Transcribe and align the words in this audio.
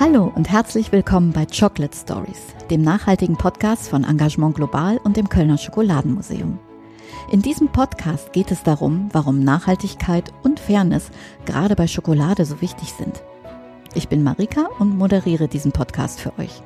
Hallo 0.00 0.32
und 0.34 0.50
herzlich 0.50 0.92
willkommen 0.92 1.30
bei 1.32 1.44
Chocolate 1.44 1.94
Stories, 1.94 2.54
dem 2.70 2.80
nachhaltigen 2.80 3.36
Podcast 3.36 3.90
von 3.90 4.04
Engagement 4.04 4.54
Global 4.54 4.96
und 4.96 5.18
dem 5.18 5.28
Kölner 5.28 5.58
Schokoladenmuseum. 5.58 6.58
In 7.30 7.42
diesem 7.42 7.68
Podcast 7.68 8.32
geht 8.32 8.50
es 8.50 8.62
darum, 8.62 9.10
warum 9.12 9.40
Nachhaltigkeit 9.40 10.32
und 10.42 10.58
Fairness 10.58 11.10
gerade 11.44 11.76
bei 11.76 11.86
Schokolade 11.86 12.46
so 12.46 12.62
wichtig 12.62 12.94
sind. 12.94 13.22
Ich 13.92 14.08
bin 14.08 14.22
Marika 14.22 14.70
und 14.78 14.96
moderiere 14.96 15.48
diesen 15.48 15.72
Podcast 15.72 16.18
für 16.18 16.32
euch. 16.38 16.62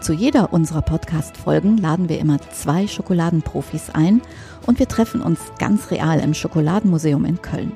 Zu 0.00 0.14
jeder 0.14 0.54
unserer 0.54 0.80
Podcast-Folgen 0.80 1.76
laden 1.76 2.08
wir 2.08 2.18
immer 2.18 2.40
zwei 2.50 2.86
Schokoladenprofis 2.86 3.90
ein 3.90 4.22
und 4.64 4.78
wir 4.78 4.88
treffen 4.88 5.20
uns 5.20 5.38
ganz 5.58 5.90
real 5.90 6.18
im 6.18 6.32
Schokoladenmuseum 6.32 7.26
in 7.26 7.42
Köln. 7.42 7.72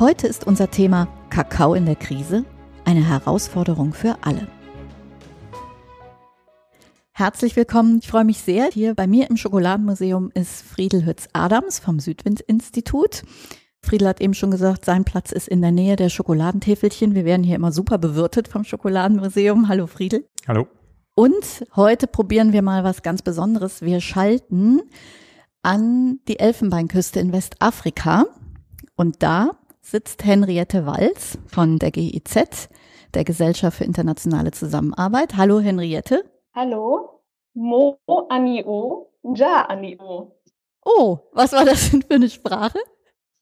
Heute 0.00 0.26
ist 0.26 0.48
unser 0.48 0.72
Thema 0.72 1.06
Kakao 1.30 1.74
in 1.74 1.86
der 1.86 1.94
Krise, 1.94 2.44
eine 2.84 3.06
Herausforderung 3.06 3.92
für 3.92 4.16
alle. 4.22 4.48
Herzlich 7.12 7.54
willkommen. 7.54 8.00
Ich 8.02 8.08
freue 8.08 8.24
mich 8.24 8.38
sehr. 8.38 8.70
Hier 8.72 8.94
bei 8.94 9.06
mir 9.06 9.30
im 9.30 9.36
Schokoladenmuseum 9.36 10.30
ist 10.34 10.62
Friedel 10.62 11.06
Hütz-Adams 11.06 11.78
vom 11.78 12.00
Südwind-Institut. 12.00 13.22
Friedel 13.82 14.08
hat 14.08 14.20
eben 14.20 14.34
schon 14.34 14.50
gesagt, 14.50 14.84
sein 14.84 15.04
Platz 15.04 15.30
ist 15.30 15.46
in 15.46 15.62
der 15.62 15.70
Nähe 15.70 15.94
der 15.96 16.08
Schokoladentäfelchen. 16.08 17.14
Wir 17.14 17.24
werden 17.24 17.44
hier 17.44 17.56
immer 17.56 17.70
super 17.70 17.98
bewirtet 17.98 18.48
vom 18.48 18.64
Schokoladenmuseum. 18.64 19.68
Hallo 19.68 19.86
Friedel. 19.86 20.28
Hallo. 20.48 20.66
Und 21.14 21.64
heute 21.76 22.08
probieren 22.08 22.52
wir 22.52 22.62
mal 22.62 22.82
was 22.82 23.02
ganz 23.02 23.22
Besonderes. 23.22 23.82
Wir 23.82 24.00
schalten 24.00 24.80
an 25.62 26.18
die 26.26 26.40
Elfenbeinküste 26.40 27.20
in 27.20 27.32
Westafrika. 27.32 28.26
Und 28.96 29.22
da 29.22 29.52
sitzt 29.84 30.24
Henriette 30.24 30.86
Walz 30.86 31.38
von 31.46 31.78
der 31.78 31.90
GIZ, 31.90 32.70
der 33.12 33.24
Gesellschaft 33.24 33.78
für 33.78 33.84
internationale 33.84 34.50
Zusammenarbeit. 34.50 35.36
Hallo 35.36 35.60
Henriette. 35.60 36.24
Hallo. 36.54 37.22
Mo 37.52 37.98
Anio, 38.30 39.12
Ja 39.22 39.66
Anio. 39.66 40.40
Oh, 40.84 41.18
was 41.32 41.52
war 41.52 41.64
das 41.64 41.90
denn 41.90 42.02
für 42.02 42.14
eine 42.14 42.30
Sprache? 42.30 42.78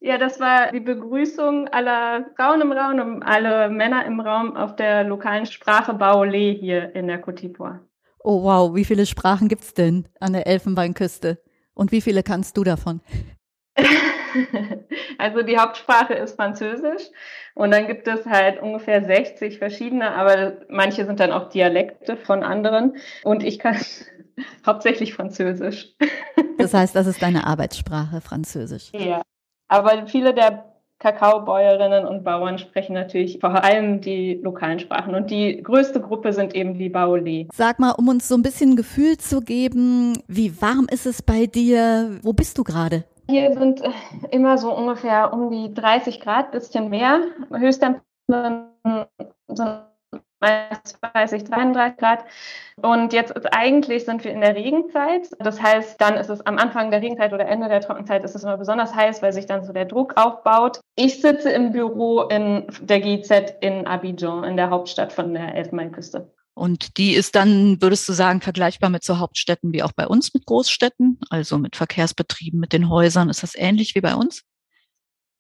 Ja, 0.01 0.19
das 0.19 0.41
war 0.41 0.73
die 0.73 0.81
Begrüßung 0.81 1.69
aller 1.69 2.27
Frauen 2.37 2.61
im 2.61 2.73
Raum 2.73 2.99
und 2.99 3.23
alle 3.23 3.71
Männer 3.71 4.05
im 4.05 4.19
Raum 4.21 4.57
auf 4.57 4.75
der 4.75 5.05
lokalen 5.05 5.47
Sprache 5.47 5.95
Baole 5.95 6.51
hier 6.51 6.95
in 6.97 7.07
der 7.07 7.25
Côte 7.25 7.41
d'Ivoire. 7.41 7.79
Oh 8.25 8.43
wow, 8.43 8.75
wie 8.75 8.85
viele 8.85 9.07
Sprachen 9.07 9.49
gibt's 9.49 9.75
denn 9.75 10.09
an 10.19 10.33
der 10.33 10.47
Elfenbeinküste? 10.49 11.41
Und 11.73 11.93
wie 11.93 12.01
viele 12.01 12.25
kannst 12.25 12.57
du 12.57 12.65
davon? 12.65 13.01
also 15.19 15.43
die 15.43 15.59
Hauptsprache 15.59 16.15
ist 16.15 16.37
Französisch 16.37 17.03
und 17.55 17.73
dann 17.73 17.87
gibt 17.87 18.09
es 18.09 18.27
halt 18.27 18.61
ungefähr 18.61 19.05
60 19.05 19.59
verschiedene, 19.59 20.13
aber 20.13 20.59
manche 20.69 21.05
sind 21.05 21.21
dann 21.21 21.33
auch 21.33 21.49
Dialekte 21.49 22.17
von 22.17 22.43
anderen 22.43 22.97
und 23.25 23.43
ich 23.43 23.59
kann 23.59 23.77
hauptsächlich 24.67 25.15
Französisch. 25.15 25.95
Das 26.59 26.75
heißt, 26.75 26.95
das 26.95 27.09
ist 27.09 27.21
deine 27.21 27.47
Arbeitssprache, 27.47 28.21
Französisch. 28.21 28.93
Ja, 28.93 29.23
aber 29.67 30.07
viele 30.07 30.33
der 30.33 30.73
Kakaobäuerinnen 31.03 32.07
und 32.07 32.23
Bauern 32.23 32.59
sprechen 32.59 32.93
natürlich 32.93 33.41
vor 33.41 33.65
allem 33.65 34.01
die 34.01 34.35
lokalen 34.35 34.79
Sprachen. 34.79 35.17
Und 35.17 35.33
die 35.33 35.61
größte 35.61 36.01
Gruppe 36.01 36.33
sind 36.33 36.55
eben 36.55 36.79
die 36.79 36.89
Baoli. 36.89 37.49
Sag 37.53 37.81
mal, 37.81 37.91
um 37.91 38.07
uns 38.07 38.29
so 38.29 38.37
ein 38.37 38.43
bisschen 38.43 38.77
Gefühl 38.77 39.19
zu 39.19 39.41
geben, 39.41 40.23
wie 40.29 40.63
warm 40.63 40.87
ist 40.89 41.07
es 41.07 41.21
bei 41.21 41.47
dir? 41.47 42.21
Wo 42.23 42.33
bist 42.33 42.57
du 42.57 42.63
gerade? 42.63 43.03
Hier 43.29 43.53
sind 43.55 43.83
äh, 43.83 43.91
immer 44.31 44.59
so 44.59 44.75
ungefähr 44.75 45.33
um 45.33 45.51
die 45.51 45.73
30 45.73 46.21
Grad, 46.21 46.53
bisschen 46.53 46.91
mehr. 46.91 47.21
Höchsttemperaturen 47.51 49.07
sind 49.49 49.93
meist 50.43 50.99
30, 51.01 51.45
33 51.45 51.97
Grad. 51.99 52.25
Und 52.77 53.13
jetzt 53.13 53.31
ist 53.31 53.47
eigentlich 53.55 54.05
sind 54.05 54.25
wir 54.25 54.33
in 54.33 54.41
der 54.41 54.55
Regenzeit. 54.55 55.31
Das 55.39 55.63
heißt, 55.63 56.01
dann 56.01 56.15
ist 56.17 56.29
es 56.29 56.45
am 56.45 56.59
Anfang 56.59 56.91
der 56.91 57.01
Regenzeit 57.01 57.33
oder 57.33 57.47
Ende 57.47 57.69
der 57.69 57.81
Trockenzeit 57.81 58.25
ist 58.25 58.35
es 58.35 58.43
immer 58.43 58.59
besonders 58.59 58.95
heiß, 58.95 59.23
weil 59.23 59.33
sich 59.33 59.47
dann 59.47 59.65
so 59.65 59.73
der 59.73 59.87
Druck 59.87 60.15
aufbaut. 60.17 60.81
Ich 60.97 61.23
sitze 61.23 61.51
im 61.51 61.73
Büro 61.73 62.23
in 62.23 62.67
der 62.81 63.01
GIZ 63.01 63.31
in 63.61 63.87
Abidjan, 63.87 64.45
in 64.45 64.57
der 64.57 64.71
Hauptstadt 64.71 65.13
von 65.13 65.33
der 65.33 65.55
Elfenbeinküste. 65.55 66.31
Und 66.55 66.99
die 66.99 67.15
ist 67.15 67.35
dann, 67.35 67.81
würdest 67.81 68.09
du 68.09 68.13
sagen, 68.13 68.41
vergleichbar 68.43 68.91
mit 68.91 69.05
so 69.05 69.19
Hauptstädten 69.19 69.73
wie 69.73 69.83
auch 69.83 69.93
bei 69.93 70.07
uns 70.07 70.35
mit 70.35 70.45
Großstädten, 70.45 71.19
also 71.31 71.59
mit 71.59 71.77
Verkehrsbetrieben, 71.77 72.61
mit 72.61 72.73
den 72.73 72.91
Häusern. 72.91 73.31
Ist 73.31 73.43
das 73.43 73.55
ähnlich 73.55 73.95
wie 73.95 74.03
bei 74.03 74.15
uns? 74.15 74.43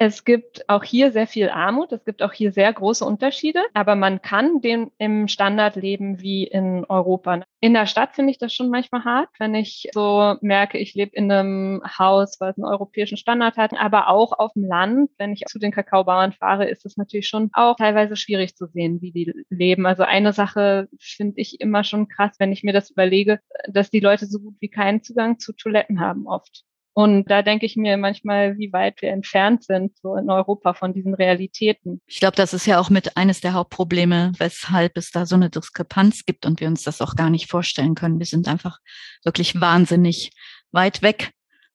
Es 0.04 0.24
gibt 0.24 0.68
auch 0.68 0.82
hier 0.82 1.12
sehr 1.12 1.28
viel 1.28 1.48
Armut, 1.48 1.92
es 1.92 2.04
gibt 2.04 2.24
auch 2.24 2.32
hier 2.32 2.50
sehr 2.50 2.72
große 2.72 3.04
Unterschiede, 3.04 3.62
aber 3.72 3.94
man 3.94 4.20
kann 4.20 4.60
dem 4.60 4.90
im 4.98 5.28
Standard 5.28 5.76
leben 5.76 6.20
wie 6.20 6.42
in 6.42 6.84
Europa. 6.88 7.42
In 7.60 7.72
der 7.72 7.86
Stadt 7.86 8.16
finde 8.16 8.32
ich 8.32 8.38
das 8.38 8.52
schon 8.52 8.68
manchmal 8.68 9.04
hart, 9.04 9.28
wenn 9.38 9.54
ich 9.54 9.90
so 9.94 10.34
merke, 10.40 10.78
ich 10.78 10.94
lebe 10.94 11.14
in 11.14 11.30
einem 11.30 11.82
Haus, 12.00 12.40
was 12.40 12.58
einen 12.58 12.64
europäischen 12.64 13.16
Standard 13.16 13.56
hat, 13.56 13.74
aber 13.78 14.08
auch 14.08 14.32
auf 14.32 14.54
dem 14.54 14.64
Land, 14.64 15.12
wenn 15.18 15.34
ich 15.34 15.44
zu 15.46 15.60
den 15.60 15.70
Kakaobauern 15.70 16.32
fahre, 16.32 16.68
ist 16.68 16.84
es 16.84 16.96
natürlich 16.96 17.28
schon 17.28 17.50
auch 17.52 17.76
teilweise 17.76 18.16
schwierig 18.16 18.56
zu 18.56 18.66
sehen, 18.66 19.00
wie 19.02 19.12
die 19.12 19.32
leben. 19.50 19.86
Also 19.86 20.02
eine 20.02 20.32
Sache 20.32 20.88
finde 20.98 21.40
ich 21.40 21.60
immer 21.60 21.84
schon 21.84 22.08
krass, 22.08 22.32
wenn 22.40 22.50
ich 22.50 22.64
mir 22.64 22.72
das 22.72 22.90
überlege, 22.90 23.38
dass 23.68 23.90
die 23.90 24.00
Leute 24.00 24.26
so 24.26 24.40
gut 24.40 24.56
wie 24.58 24.68
keinen 24.68 25.04
Zugang 25.04 25.38
zu 25.38 25.52
Toiletten 25.52 26.00
haben 26.00 26.26
oft. 26.26 26.64
Und 26.94 27.30
da 27.30 27.42
denke 27.42 27.64
ich 27.64 27.76
mir 27.76 27.96
manchmal, 27.96 28.58
wie 28.58 28.72
weit 28.72 29.00
wir 29.00 29.10
entfernt 29.10 29.64
sind, 29.64 29.96
so 29.96 30.16
in 30.16 30.28
Europa 30.28 30.74
von 30.74 30.92
diesen 30.92 31.14
Realitäten. 31.14 32.02
Ich 32.06 32.20
glaube, 32.20 32.36
das 32.36 32.52
ist 32.52 32.66
ja 32.66 32.78
auch 32.78 32.90
mit 32.90 33.16
eines 33.16 33.40
der 33.40 33.54
Hauptprobleme, 33.54 34.32
weshalb 34.38 34.98
es 34.98 35.10
da 35.10 35.24
so 35.24 35.34
eine 35.34 35.48
Diskrepanz 35.48 36.24
gibt 36.26 36.44
und 36.44 36.60
wir 36.60 36.68
uns 36.68 36.82
das 36.82 37.00
auch 37.00 37.16
gar 37.16 37.30
nicht 37.30 37.50
vorstellen 37.50 37.94
können. 37.94 38.18
Wir 38.18 38.26
sind 38.26 38.46
einfach 38.46 38.78
wirklich 39.24 39.58
wahnsinnig 39.58 40.32
weit 40.70 41.00
weg 41.00 41.30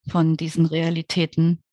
von 0.08 0.38
diesen 0.38 0.68
Realitäten. 0.68 1.64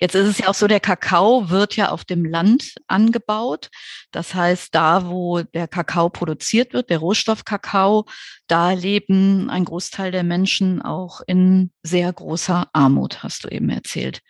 Jetzt 0.00 0.14
ist 0.14 0.26
es 0.26 0.38
ja 0.38 0.48
auch 0.48 0.54
so, 0.54 0.66
der 0.66 0.80
Kakao 0.80 1.50
wird 1.50 1.76
ja 1.76 1.90
auf 1.90 2.04
dem 2.04 2.24
Land 2.24 2.74
angebaut. 2.86 3.70
Das 4.10 4.34
heißt, 4.34 4.74
da, 4.74 5.08
wo 5.08 5.42
der 5.42 5.68
Kakao 5.68 6.08
produziert 6.10 6.72
wird, 6.72 6.90
der 6.90 6.98
Rohstoff 6.98 7.44
Kakao, 7.44 8.06
da 8.46 8.72
leben 8.72 9.50
ein 9.50 9.64
Großteil 9.64 10.10
der 10.12 10.24
Menschen 10.24 10.82
auch 10.82 11.20
in 11.26 11.70
sehr 11.82 12.12
großer 12.12 12.68
Armut, 12.72 13.22
hast 13.22 13.44
du 13.44 13.48
eben 13.48 13.70
erzählt. 13.70 14.20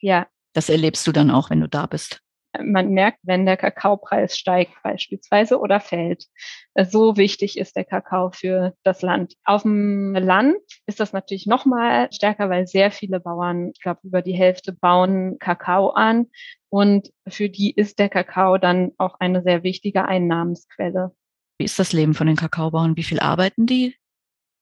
Ja. 0.00 0.26
Das 0.52 0.68
erlebst 0.68 1.06
du 1.06 1.12
dann 1.12 1.30
auch, 1.30 1.50
wenn 1.50 1.60
du 1.60 1.68
da 1.68 1.86
bist 1.86 2.22
man 2.62 2.90
merkt, 2.90 3.18
wenn 3.22 3.46
der 3.46 3.56
Kakaopreis 3.56 4.36
steigt 4.36 4.72
beispielsweise 4.82 5.58
oder 5.58 5.80
fällt. 5.80 6.26
So 6.74 7.16
wichtig 7.16 7.58
ist 7.58 7.76
der 7.76 7.84
Kakao 7.84 8.30
für 8.30 8.74
das 8.82 9.02
Land. 9.02 9.34
Auf 9.44 9.62
dem 9.62 10.14
Land 10.14 10.56
ist 10.86 11.00
das 11.00 11.12
natürlich 11.12 11.46
noch 11.46 11.64
mal 11.64 12.08
stärker, 12.12 12.50
weil 12.50 12.66
sehr 12.66 12.90
viele 12.90 13.20
Bauern, 13.20 13.70
ich 13.74 13.80
glaube 13.80 14.00
über 14.02 14.22
die 14.22 14.34
Hälfte, 14.34 14.72
bauen 14.72 15.38
Kakao 15.38 15.90
an. 15.90 16.26
Und 16.68 17.10
für 17.26 17.48
die 17.48 17.72
ist 17.72 17.98
der 17.98 18.08
Kakao 18.08 18.58
dann 18.58 18.92
auch 18.98 19.20
eine 19.20 19.42
sehr 19.42 19.62
wichtige 19.62 20.04
Einnahmensquelle. 20.04 21.12
Wie 21.58 21.64
ist 21.64 21.78
das 21.78 21.92
Leben 21.92 22.14
von 22.14 22.26
den 22.26 22.36
Kakaobauern? 22.36 22.96
Wie 22.96 23.02
viel 23.02 23.20
arbeiten 23.20 23.66
die? 23.66 23.94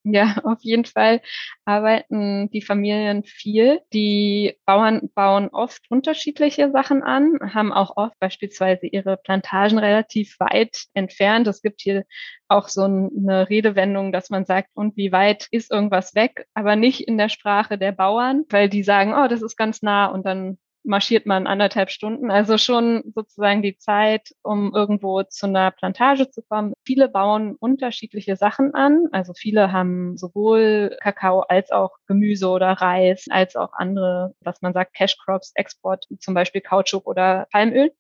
Ja, 0.06 0.36
auf 0.44 0.58
jeden 0.62 0.84
Fall 0.84 1.22
arbeiten 1.64 2.50
die 2.50 2.60
Familien 2.62 3.24
viel. 3.24 3.80
Die 3.92 4.58
Bauern 4.66 5.08
bauen 5.14 5.48
oft 5.48 5.82
unterschiedliche 5.90 6.70
Sachen 6.70 7.02
an, 7.02 7.38
haben 7.54 7.72
auch 7.72 7.96
oft 7.96 8.18
beispielsweise 8.20 8.86
ihre 8.86 9.16
Plantagen 9.16 9.78
relativ 9.78 10.38
weit 10.40 10.84
entfernt. 10.92 11.46
Es 11.48 11.62
gibt 11.62 11.80
hier 11.80 12.04
auch 12.48 12.68
so 12.68 12.82
eine 12.82 13.48
Redewendung, 13.48 14.12
dass 14.12 14.28
man 14.28 14.44
sagt, 14.44 14.68
und 14.74 14.96
wie 14.96 15.10
weit 15.10 15.48
ist 15.50 15.70
irgendwas 15.72 16.14
weg, 16.14 16.46
aber 16.52 16.76
nicht 16.76 17.00
in 17.08 17.16
der 17.16 17.30
Sprache 17.30 17.78
der 17.78 17.92
Bauern, 17.92 18.44
weil 18.50 18.68
die 18.68 18.82
sagen, 18.82 19.14
oh, 19.14 19.26
das 19.28 19.40
ist 19.42 19.56
ganz 19.56 19.80
nah 19.82 20.06
und 20.06 20.26
dann 20.26 20.58
marschiert 20.84 21.26
man 21.26 21.46
anderthalb 21.46 21.90
Stunden. 21.90 22.30
Also 22.30 22.58
schon 22.58 23.02
sozusagen 23.14 23.62
die 23.62 23.76
Zeit, 23.76 24.34
um 24.42 24.74
irgendwo 24.74 25.22
zu 25.22 25.46
einer 25.46 25.70
Plantage 25.70 26.30
zu 26.30 26.42
kommen. 26.42 26.74
Viele 26.84 27.08
bauen 27.08 27.56
unterschiedliche 27.58 28.36
Sachen 28.36 28.74
an. 28.74 29.06
Also 29.12 29.32
viele 29.34 29.72
haben 29.72 30.16
sowohl 30.16 30.96
Kakao 31.00 31.40
als 31.40 31.70
auch 31.70 31.90
Gemüse 32.06 32.48
oder 32.48 32.72
Reis, 32.72 33.26
als 33.30 33.56
auch 33.56 33.72
andere, 33.72 34.34
was 34.40 34.62
man 34.62 34.72
sagt, 34.72 34.94
Cash 34.94 35.16
Crops, 35.24 35.52
Export, 35.54 36.06
zum 36.20 36.34
Beispiel 36.34 36.60
Kautschuk 36.60 37.06
oder 37.06 37.46
Palmöl. 37.50 37.90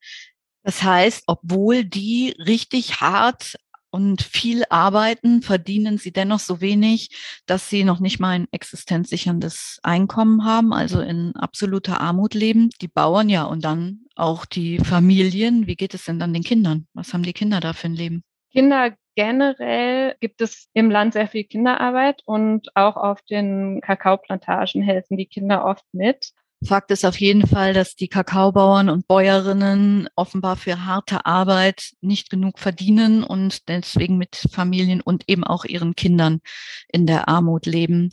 Das 0.62 0.82
heißt, 0.82 1.24
obwohl 1.26 1.84
die 1.84 2.34
richtig 2.38 3.00
hart 3.00 3.56
und 3.94 4.22
viel 4.22 4.64
arbeiten, 4.70 5.40
verdienen 5.40 5.98
sie 5.98 6.10
dennoch 6.10 6.40
so 6.40 6.60
wenig, 6.60 7.10
dass 7.46 7.70
sie 7.70 7.84
noch 7.84 8.00
nicht 8.00 8.18
mal 8.18 8.30
ein 8.30 8.48
existenzsicherndes 8.50 9.78
Einkommen 9.84 10.44
haben, 10.44 10.72
also 10.72 11.00
in 11.00 11.32
absoluter 11.36 12.00
Armut 12.00 12.34
leben. 12.34 12.70
Die 12.80 12.88
Bauern 12.88 13.28
ja 13.28 13.44
und 13.44 13.64
dann 13.64 14.00
auch 14.16 14.46
die 14.46 14.78
Familien. 14.80 15.68
Wie 15.68 15.76
geht 15.76 15.94
es 15.94 16.06
denn 16.06 16.18
dann 16.18 16.34
den 16.34 16.42
Kindern? 16.42 16.88
Was 16.92 17.14
haben 17.14 17.22
die 17.22 17.32
Kinder 17.32 17.60
da 17.60 17.72
für 17.72 17.86
ein 17.86 17.94
Leben? 17.94 18.24
Kinder 18.50 18.96
generell 19.14 20.16
gibt 20.18 20.40
es 20.40 20.68
im 20.72 20.90
Land 20.90 21.12
sehr 21.12 21.28
viel 21.28 21.44
Kinderarbeit 21.44 22.20
und 22.24 22.74
auch 22.74 22.96
auf 22.96 23.22
den 23.22 23.80
Kakaoplantagen 23.80 24.82
helfen 24.82 25.16
die 25.16 25.26
Kinder 25.26 25.64
oft 25.64 25.84
mit. 25.92 26.32
Fakt 26.66 26.90
ist 26.90 27.04
auf 27.04 27.20
jeden 27.20 27.46
Fall, 27.46 27.74
dass 27.74 27.94
die 27.94 28.08
Kakaobauern 28.08 28.88
und 28.88 29.06
Bäuerinnen 29.06 30.08
offenbar 30.16 30.56
für 30.56 30.86
harte 30.86 31.26
Arbeit 31.26 31.92
nicht 32.00 32.30
genug 32.30 32.58
verdienen 32.58 33.22
und 33.22 33.68
deswegen 33.68 34.16
mit 34.16 34.36
Familien 34.50 35.02
und 35.02 35.24
eben 35.28 35.44
auch 35.44 35.66
ihren 35.66 35.94
Kindern 35.94 36.40
in 36.88 37.06
der 37.06 37.28
Armut 37.28 37.66
leben. 37.66 38.12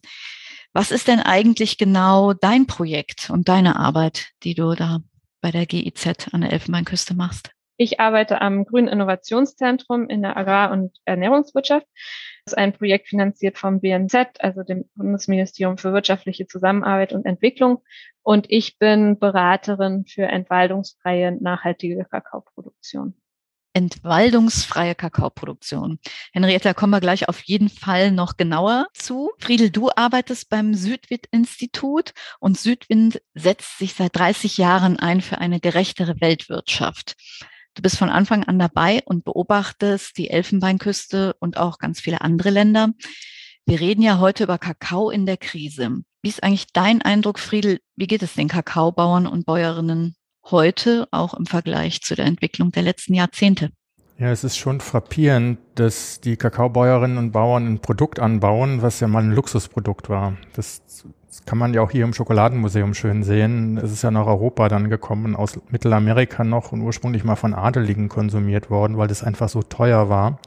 Was 0.73 0.91
ist 0.91 1.07
denn 1.07 1.21
eigentlich 1.21 1.77
genau 1.77 2.33
dein 2.33 2.67
Projekt 2.67 3.29
und 3.29 3.47
deine 3.47 3.77
Arbeit, 3.77 4.27
die 4.43 4.53
du 4.53 4.75
da 4.75 4.99
bei 5.39 5.51
der 5.51 5.65
GIZ 5.65 6.33
an 6.33 6.41
der 6.41 6.51
Elfenbeinküste 6.51 7.13
machst? 7.13 7.51
Ich 7.77 7.99
arbeite 7.99 8.41
am 8.41 8.65
Grünen 8.65 8.89
Innovationszentrum 8.89 10.07
in 10.07 10.21
der 10.21 10.37
Agrar- 10.37 10.71
und 10.71 10.91
Ernährungswirtschaft. 11.05 11.87
Ist 12.45 12.57
ein 12.57 12.73
Projekt 12.73 13.07
finanziert 13.07 13.57
vom 13.57 13.81
BNZ, 13.81 14.15
also 14.39 14.63
dem 14.63 14.85
Bundesministerium 14.95 15.77
für 15.77 15.93
wirtschaftliche 15.93 16.47
Zusammenarbeit 16.47 17.13
und 17.13 17.25
Entwicklung. 17.25 17.83
Und 18.23 18.47
ich 18.49 18.77
bin 18.77 19.19
Beraterin 19.19 20.05
für 20.05 20.23
entwaldungsfreie, 20.23 21.37
nachhaltige 21.39 22.05
Kakaoproduktion 22.05 23.15
entwaldungsfreie 23.73 24.95
Kakaoproduktion. 24.95 25.99
Henrietta, 26.33 26.73
kommen 26.73 26.91
wir 26.91 26.99
gleich 26.99 27.29
auf 27.29 27.41
jeden 27.43 27.69
Fall 27.69 28.11
noch 28.11 28.37
genauer 28.37 28.87
zu. 28.93 29.31
Friedel, 29.39 29.69
du 29.69 29.89
arbeitest 29.95 30.49
beim 30.49 30.73
Südwind-Institut 30.73 32.13
und 32.39 32.57
Südwind 32.57 33.21
setzt 33.33 33.77
sich 33.77 33.93
seit 33.93 34.15
30 34.15 34.57
Jahren 34.57 34.99
ein 34.99 35.21
für 35.21 35.37
eine 35.37 35.59
gerechtere 35.59 36.19
Weltwirtschaft. 36.19 37.15
Du 37.73 37.81
bist 37.81 37.97
von 37.97 38.09
Anfang 38.09 38.43
an 38.43 38.59
dabei 38.59 39.01
und 39.05 39.23
beobachtest 39.23 40.17
die 40.17 40.29
Elfenbeinküste 40.29 41.35
und 41.39 41.57
auch 41.57 41.77
ganz 41.77 42.01
viele 42.01 42.21
andere 42.21 42.49
Länder. 42.49 42.89
Wir 43.65 43.79
reden 43.79 44.01
ja 44.01 44.19
heute 44.19 44.43
über 44.43 44.57
Kakao 44.57 45.09
in 45.09 45.25
der 45.25 45.37
Krise. 45.37 46.01
Wie 46.21 46.29
ist 46.29 46.43
eigentlich 46.43 46.67
dein 46.73 47.01
Eindruck, 47.01 47.39
Friedel? 47.39 47.79
Wie 47.95 48.07
geht 48.07 48.23
es 48.23 48.33
den 48.33 48.49
Kakaobauern 48.49 49.25
und 49.25 49.45
Bäuerinnen 49.45 50.15
heute, 50.45 51.07
auch 51.11 51.33
im 51.33 51.45
Vergleich 51.45 52.01
zu 52.01 52.15
der 52.15 52.25
Entwicklung 52.25 52.71
der 52.71 52.83
letzten 52.83 53.13
Jahrzehnte? 53.13 53.71
Ja, 54.17 54.31
es 54.31 54.43
ist 54.43 54.57
schon 54.57 54.81
frappierend, 54.81 55.57
dass 55.75 56.19
die 56.19 56.35
Kakaobäuerinnen 56.35 57.17
und 57.17 57.31
Bauern 57.31 57.65
ein 57.65 57.79
Produkt 57.79 58.19
anbauen, 58.19 58.81
was 58.81 58.99
ja 58.99 59.07
mal 59.07 59.23
ein 59.23 59.31
Luxusprodukt 59.31 60.09
war. 60.09 60.37
Das 60.53 60.83
das 61.31 61.45
kann 61.45 61.57
man 61.57 61.73
ja 61.73 61.81
auch 61.81 61.91
hier 61.91 62.03
im 62.03 62.13
Schokoladenmuseum 62.13 62.93
schön 62.93 63.23
sehen. 63.23 63.77
Es 63.77 63.89
ist 63.93 64.01
ja 64.01 64.11
nach 64.11 64.27
Europa 64.27 64.67
dann 64.67 64.89
gekommen, 64.89 65.37
aus 65.37 65.57
Mittelamerika 65.69 66.43
noch 66.43 66.73
und 66.73 66.81
ursprünglich 66.81 67.23
mal 67.23 67.37
von 67.37 67.53
Adeligen 67.53 68.09
konsumiert 68.09 68.69
worden, 68.69 68.97
weil 68.97 69.07
das 69.07 69.23
einfach 69.23 69.47
so 69.47 69.63
teuer 69.63 70.09
war. 70.09 70.39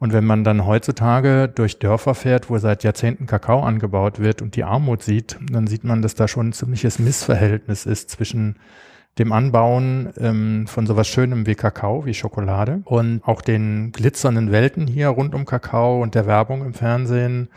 Und 0.00 0.12
wenn 0.12 0.24
man 0.24 0.42
dann 0.42 0.66
heutzutage 0.66 1.46
durch 1.46 1.78
Dörfer 1.78 2.16
fährt, 2.16 2.50
wo 2.50 2.58
seit 2.58 2.82
Jahrzehnten 2.82 3.26
Kakao 3.28 3.62
angebaut 3.62 4.18
wird 4.18 4.42
und 4.42 4.56
die 4.56 4.64
Armut 4.64 5.04
sieht, 5.04 5.38
dann 5.48 5.68
sieht 5.68 5.84
man, 5.84 6.02
dass 6.02 6.16
da 6.16 6.26
schon 6.26 6.48
ein 6.48 6.52
ziemliches 6.54 6.98
Missverhältnis 6.98 7.86
ist 7.86 8.10
zwischen 8.10 8.56
dem 9.18 9.30
Anbauen 9.30 10.12
ähm, 10.18 10.66
von 10.66 10.88
sowas 10.88 11.06
Schönem 11.06 11.46
wie 11.46 11.54
Kakao, 11.54 12.04
wie 12.04 12.14
Schokolade 12.14 12.80
und 12.84 13.22
auch 13.24 13.42
den 13.42 13.92
glitzernden 13.92 14.50
Welten 14.50 14.88
hier 14.88 15.08
rund 15.08 15.36
um 15.36 15.44
Kakao 15.44 16.02
und 16.02 16.16
der 16.16 16.26
Werbung 16.26 16.64
im 16.64 16.74
Fernsehen 16.74 17.48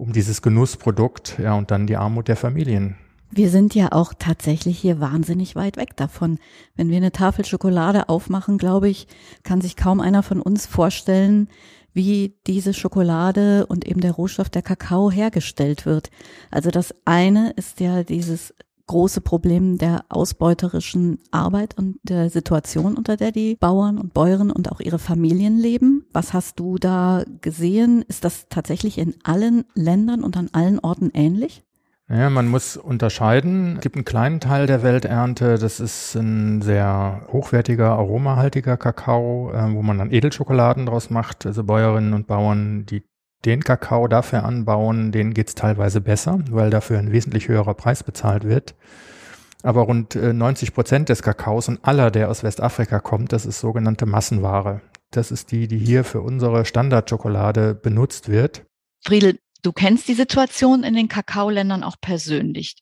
um 0.00 0.12
dieses 0.12 0.42
Genussprodukt, 0.42 1.38
ja, 1.38 1.54
und 1.54 1.70
dann 1.70 1.86
die 1.86 1.96
Armut 1.96 2.28
der 2.28 2.36
Familien. 2.36 2.96
Wir 3.30 3.48
sind 3.48 3.76
ja 3.76 3.92
auch 3.92 4.12
tatsächlich 4.18 4.78
hier 4.78 4.98
wahnsinnig 4.98 5.54
weit 5.54 5.76
weg 5.76 5.96
davon. 5.96 6.38
Wenn 6.74 6.88
wir 6.88 6.96
eine 6.96 7.12
Tafel 7.12 7.44
Schokolade 7.44 8.08
aufmachen, 8.08 8.58
glaube 8.58 8.88
ich, 8.88 9.06
kann 9.44 9.60
sich 9.60 9.76
kaum 9.76 10.00
einer 10.00 10.24
von 10.24 10.40
uns 10.40 10.66
vorstellen, 10.66 11.48
wie 11.92 12.36
diese 12.46 12.74
Schokolade 12.74 13.66
und 13.66 13.86
eben 13.86 14.00
der 14.00 14.12
Rohstoff 14.12 14.48
der 14.48 14.62
Kakao 14.62 15.10
hergestellt 15.10 15.86
wird. 15.86 16.10
Also 16.50 16.70
das 16.70 16.94
eine 17.04 17.50
ist 17.50 17.80
ja 17.80 18.02
dieses 18.02 18.54
große 18.90 19.20
Problem 19.20 19.78
der 19.78 20.04
ausbeuterischen 20.08 21.20
Arbeit 21.30 21.78
und 21.78 22.00
der 22.02 22.28
Situation, 22.28 22.96
unter 22.96 23.16
der 23.16 23.30
die 23.30 23.54
Bauern 23.54 23.98
und 23.98 24.12
Bäuerinnen 24.14 24.50
und 24.50 24.72
auch 24.72 24.80
ihre 24.80 24.98
Familien 24.98 25.56
leben. 25.58 26.06
Was 26.12 26.32
hast 26.32 26.58
du 26.58 26.76
da 26.76 27.22
gesehen? 27.40 28.02
Ist 28.08 28.24
das 28.24 28.48
tatsächlich 28.48 28.98
in 28.98 29.14
allen 29.22 29.64
Ländern 29.74 30.24
und 30.24 30.36
an 30.36 30.50
allen 30.52 30.80
Orten 30.80 31.10
ähnlich? 31.14 31.62
Ja, 32.08 32.30
man 32.30 32.48
muss 32.48 32.76
unterscheiden. 32.76 33.76
Es 33.76 33.82
gibt 33.82 33.94
einen 33.94 34.04
kleinen 34.04 34.40
Teil 34.40 34.66
der 34.66 34.82
Welternte, 34.82 35.56
das 35.56 35.78
ist 35.78 36.16
ein 36.16 36.60
sehr 36.60 37.28
hochwertiger, 37.30 37.90
aromahaltiger 37.90 38.76
Kakao, 38.76 39.52
äh, 39.52 39.72
wo 39.72 39.82
man 39.82 39.98
dann 39.98 40.10
Edelschokoladen 40.10 40.86
draus 40.86 41.10
macht. 41.10 41.46
Also 41.46 41.62
Bäuerinnen 41.62 42.12
und 42.12 42.26
Bauern, 42.26 42.86
die 42.86 43.04
den 43.44 43.62
Kakao 43.62 44.06
dafür 44.08 44.44
anbauen, 44.44 45.12
denen 45.12 45.34
geht's 45.34 45.54
teilweise 45.54 46.00
besser, 46.00 46.40
weil 46.50 46.70
dafür 46.70 46.98
ein 46.98 47.12
wesentlich 47.12 47.48
höherer 47.48 47.74
Preis 47.74 48.02
bezahlt 48.02 48.44
wird. 48.44 48.74
Aber 49.62 49.82
rund 49.82 50.14
90 50.14 50.68
äh, 50.68 50.72
Prozent 50.72 51.08
des 51.08 51.22
Kakaos 51.22 51.68
und 51.68 51.84
aller, 51.84 52.10
der 52.10 52.30
aus 52.30 52.42
Westafrika 52.42 53.00
kommt, 53.00 53.32
das 53.32 53.46
ist 53.46 53.60
sogenannte 53.60 54.06
Massenware. 54.06 54.80
Das 55.10 55.30
ist 55.30 55.52
die, 55.52 55.68
die 55.68 55.78
hier 55.78 56.04
für 56.04 56.20
unsere 56.20 56.64
Standardschokolade 56.64 57.74
benutzt 57.74 58.28
wird. 58.28 58.64
Friedel, 59.02 59.38
du 59.62 59.72
kennst 59.72 60.08
die 60.08 60.14
Situation 60.14 60.82
in 60.82 60.94
den 60.94 61.08
Kakaoländern 61.08 61.82
auch 61.82 61.96
persönlich. 62.00 62.76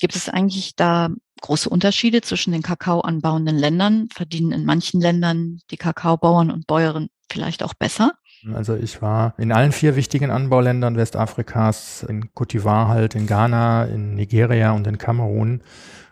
Gibt 0.00 0.16
es 0.16 0.28
eigentlich 0.28 0.74
da 0.76 1.10
große 1.42 1.68
Unterschiede 1.68 2.22
zwischen 2.22 2.52
den 2.52 2.62
Kakao 2.62 3.00
anbauenden 3.00 3.56
Ländern? 3.56 4.08
Verdienen 4.12 4.52
in 4.52 4.64
manchen 4.64 5.00
Ländern 5.00 5.60
die 5.70 5.76
Kakaobauern 5.76 6.50
und 6.50 6.66
Bäuerinnen 6.66 7.10
vielleicht 7.30 7.62
auch 7.62 7.74
besser? 7.74 8.12
Also 8.54 8.74
ich 8.74 9.02
war 9.02 9.34
in 9.38 9.52
allen 9.52 9.72
vier 9.72 9.96
wichtigen 9.96 10.30
Anbauländern 10.30 10.96
Westafrikas, 10.96 12.04
in 12.08 12.34
Cote 12.34 12.58
d'Ivoire 12.58 12.88
halt, 12.88 13.14
in 13.14 13.26
Ghana, 13.26 13.84
in 13.84 14.14
Nigeria 14.14 14.72
und 14.72 14.86
in 14.86 14.98
Kamerun. 14.98 15.62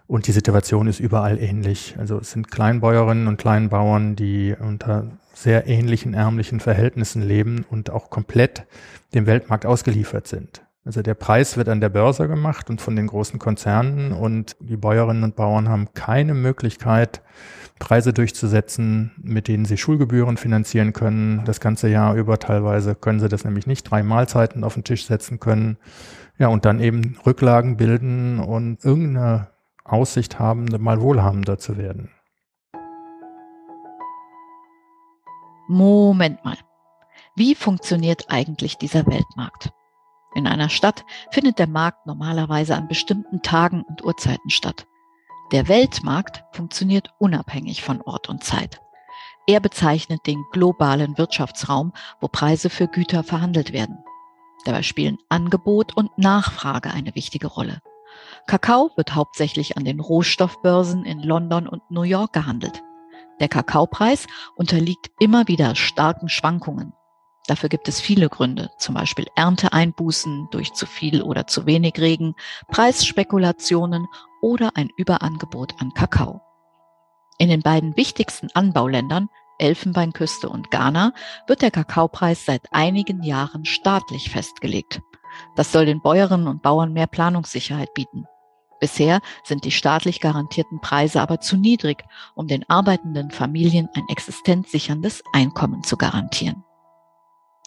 Und 0.06 0.26
die 0.26 0.32
Situation 0.32 0.86
ist 0.86 1.00
überall 1.00 1.38
ähnlich. 1.38 1.94
Also 1.98 2.18
es 2.18 2.30
sind 2.30 2.50
Kleinbäuerinnen 2.50 3.28
und 3.28 3.36
Kleinbauern, 3.36 4.16
die 4.16 4.54
unter 4.58 5.10
sehr 5.34 5.66
ähnlichen 5.68 6.14
ärmlichen 6.14 6.60
Verhältnissen 6.60 7.22
leben 7.22 7.64
und 7.70 7.90
auch 7.90 8.10
komplett 8.10 8.66
dem 9.14 9.26
Weltmarkt 9.26 9.66
ausgeliefert 9.66 10.26
sind. 10.26 10.62
Also 10.88 11.02
der 11.02 11.12
Preis 11.12 11.58
wird 11.58 11.68
an 11.68 11.82
der 11.82 11.90
Börse 11.90 12.28
gemacht 12.28 12.70
und 12.70 12.80
von 12.80 12.96
den 12.96 13.08
großen 13.08 13.38
Konzernen 13.38 14.10
und 14.10 14.56
die 14.58 14.78
Bäuerinnen 14.78 15.22
und 15.22 15.36
Bauern 15.36 15.68
haben 15.68 15.92
keine 15.92 16.32
Möglichkeit, 16.32 17.20
Preise 17.78 18.14
durchzusetzen, 18.14 19.12
mit 19.18 19.48
denen 19.48 19.66
sie 19.66 19.76
Schulgebühren 19.76 20.38
finanzieren 20.38 20.94
können. 20.94 21.44
Das 21.44 21.60
ganze 21.60 21.90
Jahr 21.90 22.14
über 22.14 22.38
teilweise 22.38 22.94
können 22.94 23.20
sie 23.20 23.28
das 23.28 23.44
nämlich 23.44 23.66
nicht 23.66 23.82
drei 23.82 24.02
Mahlzeiten 24.02 24.64
auf 24.64 24.72
den 24.72 24.84
Tisch 24.84 25.04
setzen 25.04 25.38
können. 25.40 25.76
Ja, 26.38 26.48
und 26.48 26.64
dann 26.64 26.80
eben 26.80 27.18
Rücklagen 27.26 27.76
bilden 27.76 28.38
und 28.38 28.82
irgendeine 28.82 29.48
Aussicht 29.84 30.38
haben, 30.38 30.68
mal 30.78 31.02
wohlhabender 31.02 31.58
zu 31.58 31.76
werden. 31.76 32.08
Moment 35.68 36.42
mal. 36.46 36.56
Wie 37.36 37.54
funktioniert 37.54 38.24
eigentlich 38.30 38.78
dieser 38.78 39.06
Weltmarkt? 39.06 39.70
In 40.38 40.46
einer 40.46 40.68
Stadt 40.68 41.04
findet 41.32 41.58
der 41.58 41.66
Markt 41.66 42.06
normalerweise 42.06 42.76
an 42.76 42.86
bestimmten 42.86 43.42
Tagen 43.42 43.82
und 43.82 44.04
Uhrzeiten 44.04 44.50
statt. 44.50 44.86
Der 45.50 45.66
Weltmarkt 45.66 46.44
funktioniert 46.52 47.12
unabhängig 47.18 47.82
von 47.82 48.00
Ort 48.02 48.28
und 48.28 48.44
Zeit. 48.44 48.80
Er 49.48 49.58
bezeichnet 49.58 50.28
den 50.28 50.44
globalen 50.52 51.18
Wirtschaftsraum, 51.18 51.92
wo 52.20 52.28
Preise 52.28 52.70
für 52.70 52.86
Güter 52.86 53.24
verhandelt 53.24 53.72
werden. 53.72 53.98
Dabei 54.64 54.84
spielen 54.84 55.18
Angebot 55.28 55.96
und 55.96 56.16
Nachfrage 56.16 56.92
eine 56.92 57.16
wichtige 57.16 57.48
Rolle. 57.48 57.82
Kakao 58.46 58.92
wird 58.94 59.16
hauptsächlich 59.16 59.76
an 59.76 59.84
den 59.84 59.98
Rohstoffbörsen 59.98 61.04
in 61.04 61.18
London 61.18 61.66
und 61.66 61.90
New 61.90 62.02
York 62.02 62.32
gehandelt. 62.32 62.84
Der 63.40 63.48
Kakaopreis 63.48 64.28
unterliegt 64.54 65.10
immer 65.18 65.48
wieder 65.48 65.74
starken 65.74 66.28
Schwankungen. 66.28 66.92
Dafür 67.48 67.70
gibt 67.70 67.88
es 67.88 67.98
viele 67.98 68.28
Gründe, 68.28 68.70
zum 68.76 68.94
Beispiel 68.94 69.26
Ernteeinbußen 69.34 70.48
durch 70.50 70.74
zu 70.74 70.84
viel 70.84 71.22
oder 71.22 71.46
zu 71.46 71.64
wenig 71.64 71.94
Regen, 71.98 72.34
Preisspekulationen 72.68 74.06
oder 74.42 74.72
ein 74.74 74.90
Überangebot 74.98 75.72
an 75.80 75.94
Kakao. 75.94 76.42
In 77.38 77.48
den 77.48 77.62
beiden 77.62 77.96
wichtigsten 77.96 78.48
Anbauländern, 78.52 79.30
Elfenbeinküste 79.58 80.50
und 80.50 80.70
Ghana, 80.70 81.14
wird 81.46 81.62
der 81.62 81.70
Kakaopreis 81.70 82.44
seit 82.44 82.70
einigen 82.70 83.22
Jahren 83.22 83.64
staatlich 83.64 84.28
festgelegt. 84.28 85.00
Das 85.56 85.72
soll 85.72 85.86
den 85.86 86.02
Bäuerinnen 86.02 86.48
und 86.48 86.60
Bauern 86.60 86.92
mehr 86.92 87.06
Planungssicherheit 87.06 87.94
bieten. 87.94 88.26
Bisher 88.78 89.20
sind 89.42 89.64
die 89.64 89.70
staatlich 89.70 90.20
garantierten 90.20 90.82
Preise 90.82 91.22
aber 91.22 91.40
zu 91.40 91.56
niedrig, 91.56 92.04
um 92.34 92.46
den 92.46 92.68
arbeitenden 92.68 93.30
Familien 93.30 93.88
ein 93.94 94.04
existenzsicherndes 94.10 95.22
Einkommen 95.32 95.82
zu 95.82 95.96
garantieren. 95.96 96.62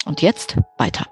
Und 0.05 0.21
jetzt 0.21 0.57
weiter. 0.77 1.07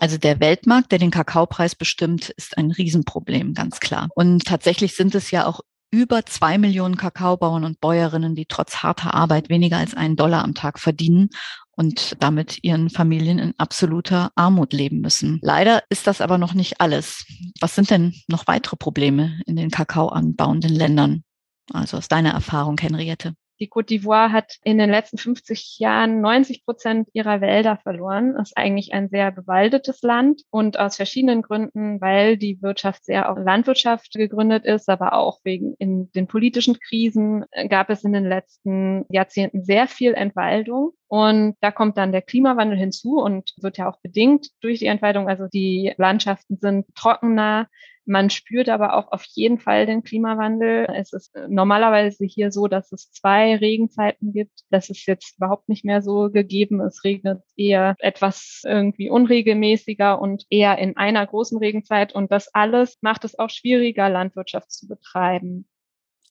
Also 0.00 0.16
der 0.16 0.38
Weltmarkt, 0.40 0.92
der 0.92 0.98
den 0.98 1.10
Kakaopreis 1.10 1.74
bestimmt, 1.74 2.28
ist 2.30 2.56
ein 2.56 2.70
Riesenproblem, 2.70 3.54
ganz 3.54 3.80
klar. 3.80 4.08
Und 4.14 4.44
tatsächlich 4.44 4.94
sind 4.94 5.14
es 5.14 5.30
ja 5.30 5.46
auch 5.46 5.60
über 5.90 6.24
zwei 6.26 6.58
Millionen 6.58 6.96
Kakaobauern 6.96 7.64
und 7.64 7.80
Bäuerinnen, 7.80 8.34
die 8.34 8.46
trotz 8.46 8.76
harter 8.76 9.14
Arbeit 9.14 9.48
weniger 9.48 9.78
als 9.78 9.94
einen 9.94 10.16
Dollar 10.16 10.44
am 10.44 10.54
Tag 10.54 10.78
verdienen 10.78 11.30
und 11.70 12.16
damit 12.20 12.62
ihren 12.62 12.90
Familien 12.90 13.38
in 13.38 13.54
absoluter 13.56 14.30
Armut 14.34 14.72
leben 14.72 15.00
müssen. 15.00 15.38
Leider 15.42 15.82
ist 15.88 16.06
das 16.06 16.20
aber 16.20 16.36
noch 16.36 16.52
nicht 16.52 16.80
alles. 16.80 17.24
Was 17.60 17.74
sind 17.74 17.90
denn 17.90 18.14
noch 18.28 18.46
weitere 18.46 18.76
Probleme 18.76 19.40
in 19.46 19.56
den 19.56 19.70
kakaoanbauenden 19.70 20.72
Ländern? 20.72 21.24
Also 21.72 21.96
aus 21.96 22.08
deiner 22.08 22.32
Erfahrung, 22.32 22.78
Henriette. 22.78 23.34
Die 23.60 23.68
Côte 23.68 23.86
d'Ivoire 23.86 24.30
hat 24.30 24.56
in 24.62 24.78
den 24.78 24.90
letzten 24.90 25.18
50 25.18 25.78
Jahren 25.78 26.20
90 26.20 26.64
Prozent 26.64 27.08
ihrer 27.12 27.40
Wälder 27.40 27.76
verloren. 27.76 28.34
Das 28.34 28.50
ist 28.50 28.56
eigentlich 28.56 28.92
ein 28.92 29.08
sehr 29.08 29.32
bewaldetes 29.32 30.02
Land 30.02 30.42
und 30.50 30.78
aus 30.78 30.96
verschiedenen 30.96 31.42
Gründen, 31.42 32.00
weil 32.00 32.36
die 32.36 32.62
Wirtschaft 32.62 33.04
sehr 33.04 33.30
auf 33.30 33.38
Landwirtschaft 33.38 34.12
gegründet 34.12 34.64
ist, 34.64 34.88
aber 34.88 35.12
auch 35.12 35.40
wegen 35.44 35.74
in 35.78 36.10
den 36.12 36.28
politischen 36.28 36.78
Krisen 36.78 37.44
gab 37.68 37.90
es 37.90 38.04
in 38.04 38.12
den 38.12 38.24
letzten 38.24 39.04
Jahrzehnten 39.08 39.64
sehr 39.64 39.88
viel 39.88 40.14
Entwaldung. 40.14 40.92
Und 41.08 41.56
da 41.60 41.70
kommt 41.70 41.96
dann 41.96 42.12
der 42.12 42.22
Klimawandel 42.22 42.78
hinzu 42.78 43.18
und 43.18 43.54
wird 43.60 43.78
ja 43.78 43.88
auch 43.88 43.98
bedingt 44.02 44.48
durch 44.60 44.80
die 44.80 44.86
Entwaldung. 44.86 45.28
Also 45.28 45.46
die 45.48 45.94
Landschaften 45.96 46.58
sind 46.60 46.86
trockener, 46.94 47.66
man 48.08 48.30
spürt 48.30 48.68
aber 48.68 48.96
auch 48.96 49.12
auf 49.12 49.24
jeden 49.34 49.58
Fall 49.58 49.86
den 49.86 50.02
Klimawandel. 50.02 50.86
Es 50.94 51.12
ist 51.12 51.36
normalerweise 51.48 52.24
hier 52.24 52.50
so, 52.50 52.66
dass 52.66 52.90
es 52.90 53.12
zwei 53.12 53.56
Regenzeiten 53.56 54.32
gibt. 54.32 54.62
Das 54.70 54.88
ist 54.88 55.06
jetzt 55.06 55.36
überhaupt 55.36 55.68
nicht 55.68 55.84
mehr 55.84 56.00
so 56.00 56.30
gegeben. 56.30 56.80
Es 56.80 57.04
regnet 57.04 57.42
eher 57.56 57.94
etwas 57.98 58.62
irgendwie 58.64 59.10
unregelmäßiger 59.10 60.20
und 60.20 60.44
eher 60.48 60.78
in 60.78 60.96
einer 60.96 61.26
großen 61.26 61.58
Regenzeit. 61.58 62.14
Und 62.14 62.32
das 62.32 62.52
alles 62.54 62.96
macht 63.02 63.24
es 63.24 63.38
auch 63.38 63.50
schwieriger, 63.50 64.08
Landwirtschaft 64.08 64.72
zu 64.72 64.88
betreiben. 64.88 65.68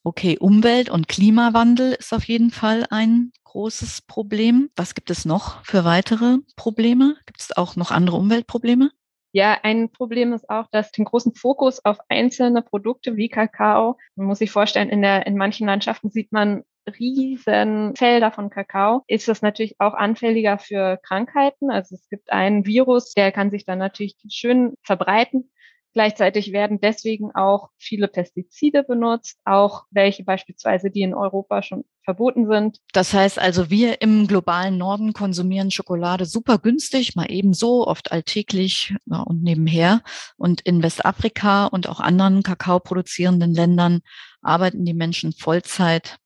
Okay, 0.04 0.38
Umwelt- 0.40 0.90
und 0.90 1.08
Klimawandel 1.08 1.94
ist 1.94 2.14
auf 2.14 2.24
jeden 2.24 2.50
Fall 2.50 2.86
ein 2.90 3.32
großes 3.44 4.02
Problem. 4.04 4.70
Was 4.76 4.96
gibt 4.96 5.10
es 5.10 5.26
noch 5.26 5.64
für 5.66 5.84
weitere 5.84 6.38
Probleme? 6.56 7.18
Gibt 7.26 7.42
es 7.42 7.56
auch 7.56 7.76
noch 7.76 7.92
andere 7.92 8.18
Umweltprobleme? 8.18 8.92
Ja, 9.38 9.60
ein 9.62 9.92
Problem 9.92 10.34
ist 10.34 10.50
auch, 10.50 10.66
dass 10.72 10.92
den 10.92 11.06
großen 11.06 11.36
Fokus 11.36 11.86
auf 11.86 12.00
einzelne 12.10 12.64
Produkte 12.64 13.18
wie 13.18 13.30
Kakao, 13.30 14.00
man 14.16 14.26
muss 14.26 14.40
sich 14.40 14.50
vorstellen, 14.50 14.90
in 14.90 15.04
der, 15.04 15.28
in 15.28 15.38
manchen 15.38 15.68
Landschaften 15.68 16.10
sieht 16.10 16.32
man 16.32 16.64
riesen 17.00 17.96
Felder 17.96 18.32
von 18.32 18.50
Kakao, 18.50 19.04
ist 19.06 19.28
das 19.28 19.44
natürlich 19.44 19.76
auch 19.78 19.94
anfälliger 19.94 20.58
für 20.58 20.98
Krankheiten. 21.04 21.70
Also 21.70 21.94
es 21.94 22.10
gibt 22.10 22.34
einen 22.34 22.66
Virus, 22.66 23.14
der 23.14 23.32
kann 23.32 23.52
sich 23.52 23.64
dann 23.64 23.78
natürlich 23.78 24.16
schön 24.28 24.74
verbreiten. 24.82 25.52
Gleichzeitig 25.98 26.52
werden 26.52 26.80
deswegen 26.80 27.32
auch 27.34 27.70
viele 27.80 28.08
Pestizide 28.08 28.84
benutzt, 28.84 29.40
auch 29.46 29.86
welche 29.90 30.24
beispielsweise, 30.24 30.92
die 30.92 31.02
in 31.02 31.16
Europa 31.16 31.64
schon 31.64 31.86
verboten 32.04 32.46
sind. 32.48 32.78
Das 32.94 33.16
heißt 33.16 33.40
also, 33.40 33.72
wir 33.72 34.00
im 34.00 34.28
globalen 34.28 34.78
Norden 34.78 35.14
konsumieren 35.14 35.72
Schokolade 35.72 36.28
super 36.28 36.60
günstig, 36.60 37.16
mal 37.16 37.26
ebenso, 37.32 37.88
oft 37.88 38.12
alltäglich 38.12 38.94
ja, 39.08 39.22
und 39.22 39.42
nebenher. 39.42 40.04
Und 40.38 40.62
in 40.62 40.84
Westafrika 40.84 41.66
und 41.66 41.90
auch 41.90 42.00
anderen 42.00 42.44
Kakao 42.44 42.80
produzierenden 42.80 43.56
Ländern 43.56 44.02
arbeiten 44.44 44.86
die 44.86 44.94
Menschen 44.94 45.34
Vollzeit 45.34 46.18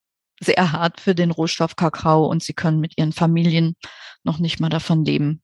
sehr 0.41 0.73
hart 0.73 0.99
für 0.99 1.15
den 1.15 1.31
Rohstoff 1.31 1.77
Kakao 1.77 2.25
und 2.25 2.43
sie 2.43 2.53
können 2.53 2.81
mit 2.81 2.97
ihren 2.97 3.13
Familien 3.13 3.77
noch 4.25 4.37
nicht 4.37 4.59
mal 4.59 4.67
davon 4.67 5.05
leben. 5.05 5.41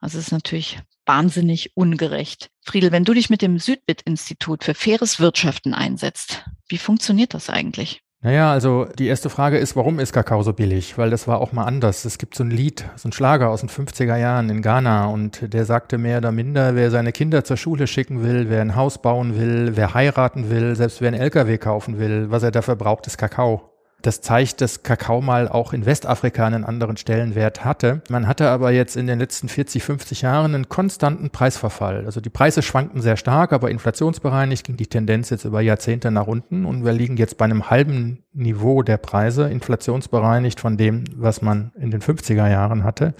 Also 0.00 0.18
es 0.18 0.26
ist 0.26 0.32
natürlich 0.32 0.80
wahnsinnig 1.06 1.76
ungerecht. 1.76 2.50
Friedel, 2.64 2.92
wenn 2.92 3.04
du 3.04 3.14
dich 3.14 3.30
mit 3.30 3.42
dem 3.42 3.58
Südbit-Institut 3.58 4.64
für 4.64 4.74
faires 4.74 5.20
Wirtschaften 5.20 5.74
einsetzt, 5.74 6.44
wie 6.68 6.78
funktioniert 6.78 7.34
das 7.34 7.50
eigentlich? 7.50 8.02
Naja, 8.20 8.50
also 8.50 8.84
die 8.98 9.06
erste 9.06 9.30
Frage 9.30 9.58
ist, 9.58 9.76
warum 9.76 10.00
ist 10.00 10.12
Kakao 10.12 10.42
so 10.42 10.52
billig? 10.52 10.98
Weil 10.98 11.10
das 11.10 11.28
war 11.28 11.40
auch 11.40 11.52
mal 11.52 11.64
anders. 11.64 12.04
Es 12.04 12.18
gibt 12.18 12.34
so 12.34 12.42
ein 12.42 12.50
Lied, 12.50 12.84
so 12.96 13.08
ein 13.08 13.12
Schlager 13.12 13.48
aus 13.48 13.60
den 13.60 13.68
50er 13.68 14.16
Jahren 14.16 14.50
in 14.50 14.60
Ghana 14.60 15.06
und 15.06 15.52
der 15.54 15.64
sagte 15.64 15.98
mehr 15.98 16.18
oder 16.18 16.32
minder, 16.32 16.74
wer 16.74 16.90
seine 16.90 17.12
Kinder 17.12 17.44
zur 17.44 17.56
Schule 17.56 17.86
schicken 17.86 18.24
will, 18.24 18.50
wer 18.50 18.60
ein 18.60 18.74
Haus 18.74 19.00
bauen 19.00 19.38
will, 19.38 19.76
wer 19.76 19.94
heiraten 19.94 20.50
will, 20.50 20.74
selbst 20.74 21.00
wer 21.00 21.08
einen 21.08 21.20
LKW 21.20 21.58
kaufen 21.58 22.00
will, 22.00 22.28
was 22.28 22.42
er 22.42 22.50
dafür 22.50 22.74
braucht, 22.74 23.06
ist 23.06 23.18
Kakao. 23.18 23.77
Das 24.00 24.20
zeigt, 24.20 24.60
dass 24.60 24.84
Kakao 24.84 25.20
mal 25.20 25.48
auch 25.48 25.72
in 25.72 25.84
Westafrika 25.84 26.46
einen 26.46 26.64
anderen 26.64 26.96
Stellenwert 26.96 27.64
hatte. 27.64 28.00
Man 28.08 28.28
hatte 28.28 28.48
aber 28.48 28.70
jetzt 28.70 28.96
in 28.96 29.08
den 29.08 29.18
letzten 29.18 29.48
40, 29.48 29.82
50 29.82 30.22
Jahren 30.22 30.54
einen 30.54 30.68
konstanten 30.68 31.30
Preisverfall. 31.30 32.04
Also 32.06 32.20
die 32.20 32.30
Preise 32.30 32.62
schwankten 32.62 33.00
sehr 33.00 33.16
stark, 33.16 33.52
aber 33.52 33.70
inflationsbereinigt 33.70 34.64
ging 34.64 34.76
die 34.76 34.86
Tendenz 34.86 35.30
jetzt 35.30 35.44
über 35.44 35.60
Jahrzehnte 35.60 36.12
nach 36.12 36.28
unten 36.28 36.64
und 36.64 36.84
wir 36.84 36.92
liegen 36.92 37.16
jetzt 37.16 37.38
bei 37.38 37.44
einem 37.44 37.70
halben 37.70 38.22
Niveau 38.32 38.82
der 38.82 38.98
Preise, 38.98 39.48
inflationsbereinigt 39.48 40.60
von 40.60 40.76
dem, 40.76 41.02
was 41.16 41.42
man 41.42 41.72
in 41.80 41.90
den 41.90 42.00
50er 42.00 42.48
Jahren 42.48 42.84
hatte. 42.84 43.14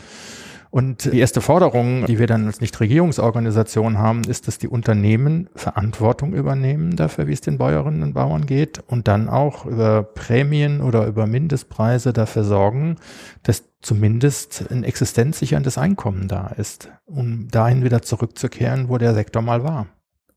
Und 0.71 1.11
die 1.13 1.19
erste 1.19 1.41
Forderung, 1.41 2.05
die 2.07 2.19
wir 2.19 2.27
dann 2.27 2.47
als 2.47 2.61
Nichtregierungsorganisation 2.61 3.99
haben, 3.99 4.25
ist, 4.25 4.49
dass 4.49 4.59
die 4.59 4.69
Unternehmen 4.69 5.49
Verantwortung 5.55 6.35
übernehmen 6.35 6.97
dafür, 6.97 7.27
wie 7.27 7.33
es 7.33 7.41
den 7.41 7.59
Bäuerinnen 7.59 8.03
und 8.03 8.13
Bauern 8.13 8.45
geht 8.45 8.81
und 8.87 9.09
dann 9.09 9.29
auch 9.29 9.65
über 9.65 10.03
Prämien 10.03 10.83
oder 10.83 11.07
über 11.07 11.27
Mindestpreise 11.27 12.13
dafür 12.13 12.45
sorgen, 12.45 12.97
dass 13.43 13.65
zumindest 13.81 14.71
ein 14.71 14.85
existenzsicherndes 14.85 15.79
Einkommen 15.79 16.29
da 16.29 16.49
ist, 16.49 16.91
um 17.07 17.49
dahin 17.49 17.83
wieder 17.85 18.03
zurückzukehren, 18.03 18.89
wo 18.89 18.99
der 18.99 19.15
Sektor 19.15 19.41
mal 19.41 19.65
war. 19.65 19.87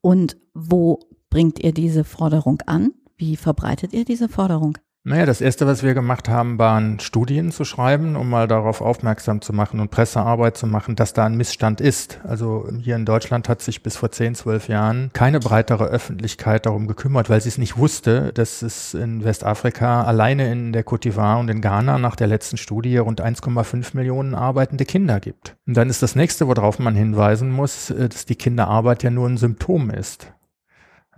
Und 0.01 0.37
wo 0.53 0.99
bringt 1.29 1.59
ihr 1.59 1.73
diese 1.73 2.03
Forderung 2.03 2.61
an? 2.65 2.93
Wie 3.17 3.35
verbreitet 3.35 3.93
ihr 3.93 4.05
diese 4.05 4.29
Forderung? 4.29 4.77
Naja, 5.03 5.25
das 5.25 5.41
erste, 5.41 5.65
was 5.65 5.81
wir 5.81 5.95
gemacht 5.95 6.29
haben, 6.29 6.59
waren 6.59 6.99
Studien 6.99 7.51
zu 7.51 7.65
schreiben, 7.65 8.15
um 8.15 8.29
mal 8.29 8.47
darauf 8.47 8.81
aufmerksam 8.81 9.41
zu 9.41 9.51
machen 9.51 9.79
und 9.79 9.89
Pressearbeit 9.89 10.57
zu 10.57 10.67
machen, 10.67 10.95
dass 10.95 11.13
da 11.13 11.25
ein 11.25 11.35
Missstand 11.35 11.81
ist. 11.81 12.19
Also 12.23 12.69
hier 12.79 12.97
in 12.97 13.05
Deutschland 13.05 13.49
hat 13.49 13.63
sich 13.63 13.81
bis 13.81 13.97
vor 13.97 14.11
10, 14.11 14.35
12 14.35 14.67
Jahren 14.67 15.09
keine 15.13 15.39
breitere 15.39 15.85
Öffentlichkeit 15.85 16.67
darum 16.67 16.85
gekümmert, 16.85 17.31
weil 17.31 17.41
sie 17.41 17.49
es 17.49 17.57
nicht 17.57 17.77
wusste, 17.77 18.31
dass 18.33 18.61
es 18.61 18.93
in 18.93 19.23
Westafrika 19.23 20.03
alleine 20.03 20.51
in 20.51 20.71
der 20.71 20.85
Côte 20.85 21.09
d'Ivoire 21.09 21.39
und 21.39 21.49
in 21.49 21.61
Ghana 21.61 21.97
nach 21.97 22.15
der 22.15 22.27
letzten 22.27 22.57
Studie 22.57 22.97
rund 22.97 23.23
1,5 23.23 23.95
Millionen 23.97 24.35
arbeitende 24.35 24.85
Kinder 24.85 25.19
gibt. 25.19 25.57
Und 25.65 25.77
dann 25.77 25.89
ist 25.89 26.03
das 26.03 26.15
nächste, 26.15 26.47
worauf 26.47 26.77
man 26.77 26.93
hinweisen 26.93 27.49
muss, 27.49 27.89
äh, 27.89 28.07
dass 28.07 28.27
die 28.27 28.35
Kinderarbeit 28.35 29.01
ja 29.01 29.09
nur 29.09 29.27
ein 29.27 29.37
Symptom 29.37 29.89
ist. 29.89 30.31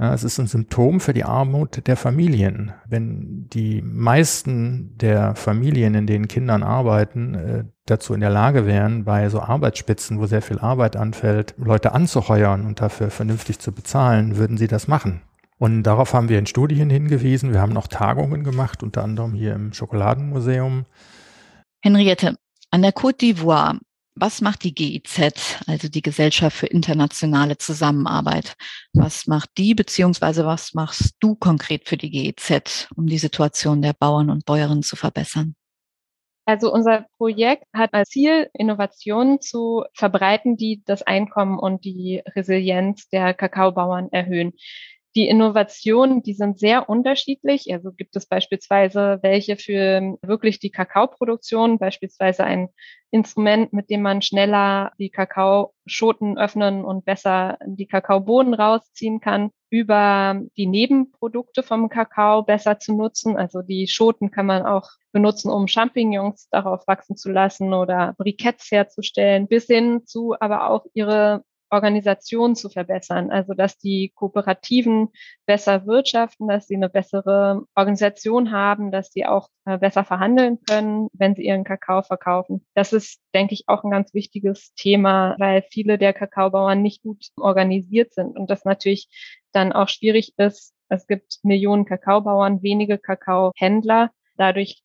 Ja, 0.03 0.13
es 0.13 0.25
ist 0.25 0.37
ein 0.37 0.47
Symptom 0.47 0.99
für 0.99 1.13
die 1.13 1.23
Armut 1.23 1.87
der 1.87 1.95
Familien. 1.95 2.73
Wenn 2.85 3.47
die 3.47 3.81
meisten 3.81 4.97
der 4.97 5.33
Familien, 5.33 5.95
in 5.95 6.07
denen 6.07 6.27
Kindern 6.27 6.61
arbeiten, 6.61 7.35
äh, 7.35 7.63
dazu 7.85 8.13
in 8.13 8.19
der 8.19 8.29
Lage 8.29 8.65
wären, 8.65 9.05
bei 9.05 9.29
so 9.29 9.39
Arbeitsspitzen, 9.39 10.19
wo 10.19 10.25
sehr 10.25 10.41
viel 10.41 10.59
Arbeit 10.59 10.97
anfällt, 10.97 11.55
Leute 11.57 11.93
anzuheuern 11.93 12.65
und 12.65 12.81
dafür 12.81 13.11
vernünftig 13.11 13.59
zu 13.59 13.71
bezahlen, 13.71 14.35
würden 14.35 14.57
sie 14.57 14.67
das 14.67 14.89
machen. 14.89 15.21
Und 15.57 15.83
darauf 15.83 16.13
haben 16.13 16.27
wir 16.27 16.37
in 16.37 16.47
Studien 16.47 16.89
hingewiesen. 16.89 17.53
Wir 17.53 17.61
haben 17.61 17.71
noch 17.71 17.87
Tagungen 17.87 18.43
gemacht, 18.43 18.83
unter 18.83 19.05
anderem 19.05 19.33
hier 19.33 19.53
im 19.53 19.71
Schokoladenmuseum. 19.71 20.83
Henriette, 21.81 22.35
an 22.71 22.81
der 22.81 22.91
Côte 22.91 23.21
d'Ivoire 23.21 23.79
was 24.15 24.41
macht 24.41 24.63
die 24.63 24.73
GIZ, 24.73 25.59
also 25.67 25.89
die 25.89 26.01
Gesellschaft 26.01 26.55
für 26.55 26.67
internationale 26.67 27.57
Zusammenarbeit? 27.57 28.55
Was 28.93 29.27
macht 29.27 29.49
die, 29.57 29.73
beziehungsweise 29.73 30.45
was 30.45 30.73
machst 30.73 31.15
du 31.19 31.35
konkret 31.35 31.87
für 31.87 31.97
die 31.97 32.11
GIZ, 32.11 32.89
um 32.95 33.07
die 33.07 33.17
Situation 33.17 33.81
der 33.81 33.93
Bauern 33.93 34.29
und 34.29 34.45
Bäuerinnen 34.45 34.83
zu 34.83 34.95
verbessern? 34.95 35.55
Also 36.45 36.73
unser 36.73 37.05
Projekt 37.17 37.63
hat 37.73 37.93
als 37.93 38.09
Ziel, 38.09 38.49
Innovationen 38.53 39.39
zu 39.39 39.85
verbreiten, 39.93 40.57
die 40.57 40.83
das 40.85 41.01
Einkommen 41.01 41.57
und 41.57 41.85
die 41.85 42.21
Resilienz 42.35 43.07
der 43.07 43.33
Kakaobauern 43.33 44.09
erhöhen. 44.11 44.51
Die 45.15 45.27
Innovationen, 45.27 46.23
die 46.23 46.33
sind 46.33 46.57
sehr 46.57 46.89
unterschiedlich. 46.89 47.71
Also 47.71 47.91
gibt 47.91 48.15
es 48.15 48.25
beispielsweise 48.25 49.19
welche 49.21 49.57
für 49.57 50.17
wirklich 50.23 50.59
die 50.59 50.71
Kakaoproduktion, 50.71 51.77
beispielsweise 51.77 52.43
ein 52.43 52.69
Instrument, 53.11 53.73
mit 53.73 53.91
dem 53.91 54.01
man 54.01 54.23
schneller 54.23 54.91
die 54.97 55.11
Kakaoschoten 55.11 56.39
öffnen 56.39 56.83
und 56.83 57.05
besser 57.05 57.59
die 57.63 57.85
Kakaobohnen 57.85 58.55
rausziehen 58.55 59.19
kann, 59.19 59.51
über 59.69 60.41
die 60.57 60.65
Nebenprodukte 60.65 61.61
vom 61.61 61.89
Kakao 61.89 62.41
besser 62.41 62.79
zu 62.79 62.95
nutzen. 62.95 63.37
Also 63.37 63.61
die 63.61 63.87
Schoten 63.87 64.31
kann 64.31 64.47
man 64.47 64.65
auch 64.65 64.89
benutzen, 65.11 65.51
um 65.51 65.67
Champignons 65.67 66.47
darauf 66.49 66.87
wachsen 66.87 67.17
zu 67.17 67.31
lassen 67.31 67.73
oder 67.73 68.15
Briketts 68.17 68.71
herzustellen, 68.71 69.47
bis 69.47 69.67
hin 69.67 70.07
zu 70.07 70.35
aber 70.39 70.71
auch 70.71 70.85
ihre 70.95 71.43
Organisation 71.73 72.55
zu 72.55 72.69
verbessern. 72.69 73.31
Also, 73.31 73.53
dass 73.53 73.77
die 73.77 74.11
Kooperativen 74.15 75.09
besser 75.45 75.85
wirtschaften, 75.85 76.47
dass 76.47 76.67
sie 76.67 76.75
eine 76.75 76.89
bessere 76.89 77.65
Organisation 77.75 78.51
haben, 78.51 78.91
dass 78.91 79.11
sie 79.11 79.25
auch 79.25 79.49
äh, 79.65 79.77
besser 79.77 80.03
verhandeln 80.03 80.59
können, 80.67 81.09
wenn 81.13 81.35
sie 81.35 81.45
ihren 81.45 81.63
Kakao 81.63 82.03
verkaufen. 82.03 82.65
Das 82.75 82.93
ist, 82.93 83.21
denke 83.33 83.53
ich, 83.53 83.63
auch 83.67 83.83
ein 83.83 83.91
ganz 83.91 84.13
wichtiges 84.13 84.73
Thema, 84.75 85.35
weil 85.39 85.63
viele 85.71 85.97
der 85.97 86.13
Kakaobauern 86.13 86.81
nicht 86.81 87.01
gut 87.01 87.27
organisiert 87.37 88.13
sind 88.13 88.37
und 88.37 88.49
das 88.49 88.65
natürlich 88.65 89.09
dann 89.51 89.73
auch 89.73 89.89
schwierig 89.89 90.33
ist. 90.37 90.73
Es 90.89 91.07
gibt 91.07 91.39
Millionen 91.43 91.85
Kakaobauern, 91.85 92.61
wenige 92.61 92.97
Kakaohändler. 92.99 94.11
Dadurch 94.37 94.83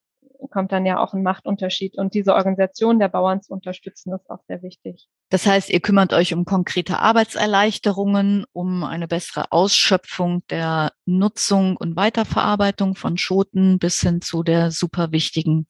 kommt 0.51 0.73
dann 0.73 0.87
ja 0.87 0.99
auch 0.99 1.15
ein 1.15 1.23
Machtunterschied. 1.23 1.99
Und 1.99 2.15
diese 2.15 2.35
Organisation 2.35 2.99
der 2.99 3.09
Bauern 3.09 3.43
zu 3.43 3.53
unterstützen, 3.53 4.13
ist 4.15 4.31
auch 4.31 4.43
sehr 4.47 4.63
wichtig. 4.63 5.09
Das 5.31 5.47
heißt, 5.47 5.69
ihr 5.69 5.81
kümmert 5.81 6.15
euch 6.15 6.33
um 6.33 6.47
konkrete 6.47 7.01
Arbeitserleichterungen, 7.01 8.47
um 8.53 8.83
eine 8.83 9.07
bessere 9.07 9.53
Ausschöpfung 9.53 10.43
der 10.49 10.93
Nutzung 11.05 11.77
und 11.77 11.97
Weiterverarbeitung 11.97 12.95
von 12.95 13.19
Schoten 13.19 13.79
bis 13.79 14.01
hin 14.01 14.23
zu 14.23 14.43
der 14.43 14.71
super 14.71 15.13
wichtigen 15.13 15.67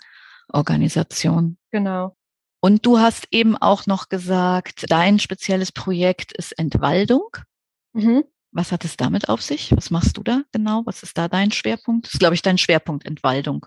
Organisation. 0.53 1.59
Genau. 1.73 2.17
Und 2.61 2.87
du 2.87 2.99
hast 2.99 3.29
eben 3.31 3.57
auch 3.57 3.87
noch 3.87 4.09
gesagt, 4.09 4.87
dein 4.89 5.19
spezielles 5.19 5.73
Projekt 5.73 6.33
ist 6.33 6.59
Entwaldung. 6.59 7.37
Mhm. 7.93 8.25
Was 8.53 8.73
hat 8.73 8.85
es 8.85 8.97
damit 8.97 9.29
auf 9.29 9.43
sich? 9.43 9.77
Was 9.77 9.91
machst 9.91 10.17
du 10.17 10.23
da 10.23 10.43
genau? 10.53 10.83
Was 10.85 11.03
ist 11.03 11.19
da 11.19 11.29
dein 11.29 11.53
Schwerpunkt? 11.53 12.07
Das 12.07 12.15
ist, 12.15 12.21
glaube 12.21 12.35
ich, 12.35 12.43
dein 12.43 12.59
Schwerpunkt 12.59 13.07
Entwaldung. 13.07 13.67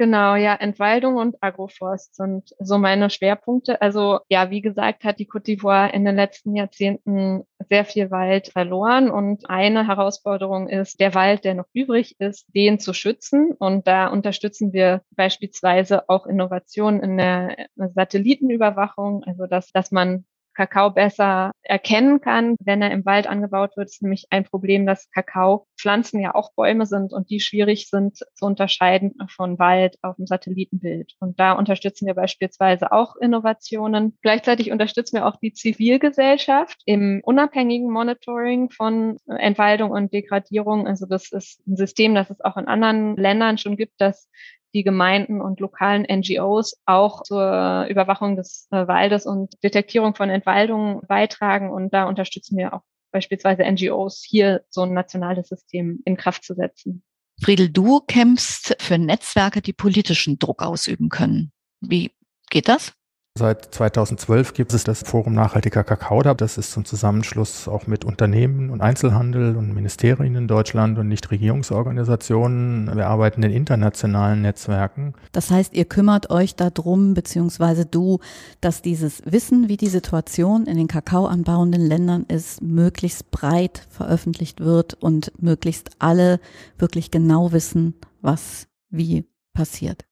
Genau, 0.00 0.34
ja, 0.34 0.54
Entwaldung 0.54 1.16
und 1.16 1.36
Agroforst 1.42 2.14
sind 2.14 2.54
so 2.58 2.78
meine 2.78 3.10
Schwerpunkte. 3.10 3.82
Also 3.82 4.20
ja, 4.30 4.48
wie 4.48 4.62
gesagt, 4.62 5.04
hat 5.04 5.18
die 5.18 5.28
Côte 5.28 5.44
d'Ivoire 5.44 5.92
in 5.92 6.06
den 6.06 6.16
letzten 6.16 6.56
Jahrzehnten 6.56 7.42
sehr 7.68 7.84
viel 7.84 8.10
Wald 8.10 8.48
verloren 8.48 9.10
und 9.10 9.50
eine 9.50 9.86
Herausforderung 9.86 10.70
ist, 10.70 11.00
der 11.00 11.14
Wald, 11.14 11.44
der 11.44 11.52
noch 11.52 11.66
übrig 11.74 12.16
ist, 12.18 12.46
den 12.54 12.78
zu 12.78 12.94
schützen. 12.94 13.52
Und 13.58 13.86
da 13.86 14.06
unterstützen 14.06 14.72
wir 14.72 15.02
beispielsweise 15.10 16.08
auch 16.08 16.24
Innovationen 16.24 17.02
in 17.02 17.18
der 17.18 17.66
Satellitenüberwachung, 17.76 19.22
also 19.24 19.44
dass, 19.46 19.70
dass 19.70 19.90
man 19.90 20.24
Kakao 20.60 20.90
besser 20.90 21.52
erkennen 21.62 22.20
kann, 22.20 22.54
wenn 22.60 22.82
er 22.82 22.90
im 22.90 23.06
Wald 23.06 23.26
angebaut 23.26 23.78
wird. 23.78 23.88
ist 23.88 24.02
nämlich 24.02 24.26
ein 24.28 24.44
Problem, 24.44 24.84
dass 24.84 25.10
Kakaopflanzen 25.10 26.20
ja 26.20 26.34
auch 26.34 26.52
Bäume 26.54 26.84
sind 26.84 27.14
und 27.14 27.30
die 27.30 27.40
schwierig 27.40 27.88
sind 27.88 28.18
zu 28.34 28.44
unterscheiden 28.44 29.14
von 29.34 29.58
Wald 29.58 29.96
auf 30.02 30.16
dem 30.16 30.26
Satellitenbild. 30.26 31.14
Und 31.18 31.40
da 31.40 31.52
unterstützen 31.52 32.06
wir 32.06 32.12
beispielsweise 32.12 32.92
auch 32.92 33.16
Innovationen. 33.16 34.18
Gleichzeitig 34.20 34.70
unterstützen 34.70 35.16
wir 35.16 35.26
auch 35.26 35.36
die 35.36 35.54
Zivilgesellschaft 35.54 36.82
im 36.84 37.22
unabhängigen 37.24 37.90
Monitoring 37.90 38.68
von 38.68 39.16
Entwaldung 39.26 39.92
und 39.92 40.12
Degradierung. 40.12 40.86
Also 40.86 41.06
das 41.06 41.32
ist 41.32 41.66
ein 41.66 41.76
System, 41.76 42.14
das 42.14 42.28
es 42.28 42.42
auch 42.42 42.58
in 42.58 42.66
anderen 42.66 43.16
Ländern 43.16 43.56
schon 43.56 43.78
gibt, 43.78 43.98
dass 43.98 44.28
die 44.74 44.82
Gemeinden 44.82 45.40
und 45.40 45.60
lokalen 45.60 46.06
NGOs 46.10 46.80
auch 46.86 47.22
zur 47.22 47.86
Überwachung 47.88 48.36
des 48.36 48.68
äh, 48.70 48.86
Waldes 48.86 49.26
und 49.26 49.54
Detektierung 49.62 50.14
von 50.14 50.30
Entwaldungen 50.30 51.00
beitragen. 51.06 51.70
Und 51.70 51.92
da 51.92 52.04
unterstützen 52.04 52.56
wir 52.56 52.74
auch 52.74 52.82
beispielsweise 53.10 53.64
NGOs, 53.64 54.24
hier 54.26 54.64
so 54.68 54.82
ein 54.82 54.94
nationales 54.94 55.48
System 55.48 56.00
in 56.04 56.16
Kraft 56.16 56.44
zu 56.44 56.54
setzen. 56.54 57.02
Friedel, 57.42 57.70
du 57.70 58.00
kämpfst 58.00 58.76
für 58.80 58.98
Netzwerke, 58.98 59.62
die 59.62 59.72
politischen 59.72 60.38
Druck 60.38 60.62
ausüben 60.62 61.08
können. 61.08 61.52
Wie 61.80 62.12
geht 62.50 62.68
das? 62.68 62.92
Seit 63.38 63.72
2012 63.72 64.54
gibt 64.54 64.74
es 64.74 64.82
das 64.82 65.02
Forum 65.02 65.34
Nachhaltiger 65.34 65.84
Kakao. 65.84 66.20
Das 66.22 66.58
ist 66.58 66.72
zum 66.72 66.84
Zusammenschluss 66.84 67.68
auch 67.68 67.86
mit 67.86 68.04
Unternehmen 68.04 68.70
und 68.70 68.80
Einzelhandel 68.80 69.56
und 69.56 69.72
Ministerien 69.72 70.34
in 70.34 70.48
Deutschland 70.48 70.98
und 70.98 71.06
Nichtregierungsorganisationen. 71.06 72.94
Wir 72.96 73.06
arbeiten 73.06 73.44
in 73.44 73.52
internationalen 73.52 74.42
Netzwerken. 74.42 75.14
Das 75.30 75.50
heißt, 75.50 75.74
ihr 75.74 75.84
kümmert 75.84 76.30
euch 76.30 76.56
darum, 76.56 77.14
beziehungsweise 77.14 77.86
du, 77.86 78.18
dass 78.60 78.82
dieses 78.82 79.22
Wissen, 79.24 79.68
wie 79.68 79.76
die 79.76 79.88
Situation 79.88 80.66
in 80.66 80.76
den 80.76 80.88
kakaoanbauenden 80.88 81.80
Ländern 81.80 82.24
ist, 82.24 82.60
möglichst 82.60 83.30
breit 83.30 83.86
veröffentlicht 83.90 84.60
wird 84.60 84.94
und 84.94 85.32
möglichst 85.40 85.90
alle 86.00 86.40
wirklich 86.78 87.12
genau 87.12 87.52
wissen, 87.52 87.94
was 88.20 88.66
wie 88.90 89.24
passiert. 89.54 90.09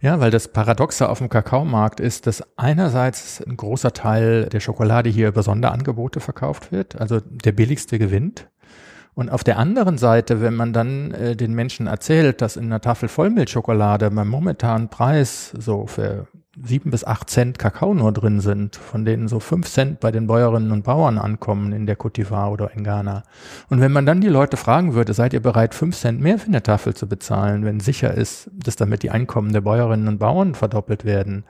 Ja, 0.00 0.20
weil 0.20 0.30
das 0.30 0.48
Paradoxe 0.48 1.08
auf 1.08 1.18
dem 1.18 1.28
Kakaomarkt 1.28 2.00
ist, 2.00 2.26
dass 2.26 2.42
einerseits 2.56 3.42
ein 3.46 3.56
großer 3.56 3.92
Teil 3.92 4.46
der 4.46 4.60
Schokolade 4.60 5.10
hier 5.10 5.28
über 5.28 5.42
Sonderangebote 5.42 6.20
verkauft 6.20 6.72
wird, 6.72 7.00
also 7.00 7.20
der 7.20 7.52
billigste 7.52 7.98
gewinnt. 7.98 8.48
Und 9.14 9.30
auf 9.30 9.44
der 9.44 9.58
anderen 9.58 9.98
Seite, 9.98 10.40
wenn 10.40 10.54
man 10.54 10.72
dann 10.72 11.12
äh, 11.12 11.36
den 11.36 11.52
Menschen 11.52 11.86
erzählt, 11.86 12.40
dass 12.40 12.56
in 12.56 12.64
einer 12.64 12.80
Tafel 12.80 13.08
Vollmilchschokolade 13.08 14.10
beim 14.10 14.28
momentanen 14.28 14.88
Preis 14.88 15.52
so 15.58 15.86
für 15.86 16.26
sieben 16.60 16.90
bis 16.90 17.04
acht 17.04 17.30
Cent 17.30 17.58
Kakao 17.58 17.94
nur 17.94 18.12
drin 18.12 18.40
sind, 18.40 18.76
von 18.76 19.04
denen 19.04 19.26
so 19.26 19.40
fünf 19.40 19.68
Cent 19.70 20.00
bei 20.00 20.12
den 20.12 20.26
Bäuerinnen 20.26 20.70
und 20.70 20.84
Bauern 20.84 21.18
ankommen 21.18 21.72
in 21.72 21.86
der 21.86 21.96
Côte 21.96 22.20
d'Ivoire 22.20 22.50
oder 22.50 22.72
in 22.74 22.84
Ghana. 22.84 23.22
Und 23.70 23.80
wenn 23.80 23.92
man 23.92 24.04
dann 24.04 24.20
die 24.20 24.28
Leute 24.28 24.58
fragen 24.58 24.92
würde, 24.92 25.14
seid 25.14 25.32
ihr 25.32 25.40
bereit, 25.40 25.74
fünf 25.74 25.96
Cent 25.96 26.20
mehr 26.20 26.38
für 26.38 26.48
eine 26.48 26.62
Tafel 26.62 26.94
zu 26.94 27.08
bezahlen, 27.08 27.64
wenn 27.64 27.80
sicher 27.80 28.12
ist, 28.12 28.50
dass 28.52 28.76
damit 28.76 29.02
die 29.02 29.10
Einkommen 29.10 29.52
der 29.52 29.62
Bäuerinnen 29.62 30.08
und 30.08 30.18
Bauern 30.18 30.54
verdoppelt 30.54 31.04
werden, 31.06 31.44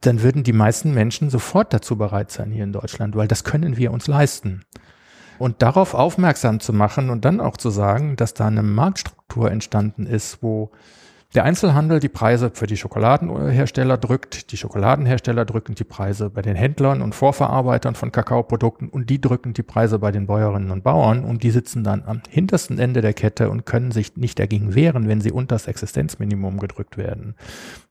dann 0.00 0.22
würden 0.22 0.44
die 0.44 0.54
meisten 0.54 0.94
Menschen 0.94 1.28
sofort 1.28 1.74
dazu 1.74 1.96
bereit 1.96 2.30
sein 2.30 2.50
hier 2.50 2.64
in 2.64 2.72
Deutschland, 2.72 3.16
weil 3.16 3.28
das 3.28 3.44
können 3.44 3.76
wir 3.76 3.92
uns 3.92 4.06
leisten. 4.06 4.62
Und 5.38 5.62
darauf 5.62 5.94
aufmerksam 5.94 6.60
zu 6.60 6.72
machen 6.72 7.10
und 7.10 7.24
dann 7.24 7.40
auch 7.40 7.56
zu 7.58 7.70
sagen, 7.70 8.16
dass 8.16 8.32
da 8.34 8.46
eine 8.46 8.62
Marktstruktur 8.62 9.50
entstanden 9.50 10.06
ist, 10.06 10.42
wo 10.42 10.70
der 11.34 11.44
Einzelhandel 11.44 12.00
die 12.00 12.08
Preise 12.08 12.50
für 12.52 12.66
die 12.66 12.76
Schokoladenhersteller 12.76 13.96
drückt, 13.96 14.50
die 14.50 14.56
Schokoladenhersteller 14.56 15.44
drücken 15.44 15.76
die 15.76 15.84
Preise 15.84 16.28
bei 16.28 16.42
den 16.42 16.56
Händlern 16.56 17.02
und 17.02 17.14
Vorverarbeitern 17.14 17.94
von 17.94 18.10
Kakaoprodukten 18.10 18.88
und 18.88 19.10
die 19.10 19.20
drücken 19.20 19.52
die 19.52 19.62
Preise 19.62 20.00
bei 20.00 20.10
den 20.10 20.26
Bäuerinnen 20.26 20.72
und 20.72 20.82
Bauern 20.82 21.24
und 21.24 21.44
die 21.44 21.52
sitzen 21.52 21.84
dann 21.84 22.02
am 22.04 22.20
hintersten 22.28 22.80
Ende 22.80 23.00
der 23.00 23.12
Kette 23.12 23.48
und 23.48 23.64
können 23.64 23.92
sich 23.92 24.16
nicht 24.16 24.38
dagegen 24.40 24.74
wehren, 24.74 25.06
wenn 25.06 25.20
sie 25.20 25.30
unter 25.30 25.54
das 25.54 25.68
Existenzminimum 25.68 26.58
gedrückt 26.58 26.96
werden. 26.96 27.36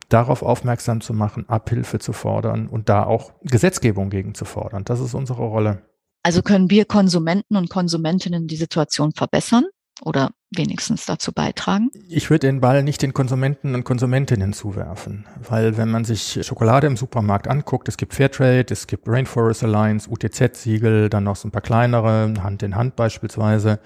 Darauf 0.10 0.44
aufmerksam 0.44 1.00
zu 1.00 1.14
machen, 1.14 1.48
Abhilfe 1.48 2.00
zu 2.00 2.12
fordern 2.12 2.68
und 2.68 2.90
da 2.90 3.04
auch 3.04 3.32
Gesetzgebung 3.44 4.10
gegen 4.10 4.34
zu 4.34 4.44
fordern. 4.44 4.84
Das 4.84 5.00
ist 5.00 5.14
unsere 5.14 5.44
Rolle. 5.44 5.84
Also 6.24 6.42
können 6.42 6.70
wir 6.70 6.84
Konsumenten 6.84 7.56
und 7.56 7.70
Konsumentinnen 7.70 8.48
die 8.48 8.58
Situation 8.58 9.14
verbessern? 9.14 9.66
oder 10.02 10.32
wenigstens 10.52 11.06
dazu 11.06 11.32
beitragen? 11.32 11.92
Ich 12.08 12.30
würde 12.30 12.48
den 12.48 12.62
Ball 12.62 12.84
nicht 12.84 13.02
den 13.02 13.14
Konsumenten 13.14 13.76
und 13.76 13.84
Konsumentinnen 13.84 14.54
zuwerfen, 14.54 15.26
weil 15.48 15.78
wenn 15.78 15.90
man 15.90 16.06
sich 16.06 16.40
Schokolade 16.42 16.88
im 16.88 16.98
Supermarkt 16.98 17.48
anguckt, 17.48 17.88
es 17.88 17.98
gibt 17.98 18.14
Fairtrade, 18.14 18.66
es 18.72 18.88
gibt 18.88 19.08
Rainforest 19.08 19.64
Alliance, 19.64 20.10
UTZ-Siegel, 20.10 21.10
dann 21.10 21.24
noch 21.24 21.36
so 21.36 21.48
ein 21.48 21.52
paar 21.52 21.62
kleinere, 21.62 22.34
Hand 22.42 22.64
in 22.64 22.76
Hand 22.76 22.96
beispielsweise. 22.96 23.80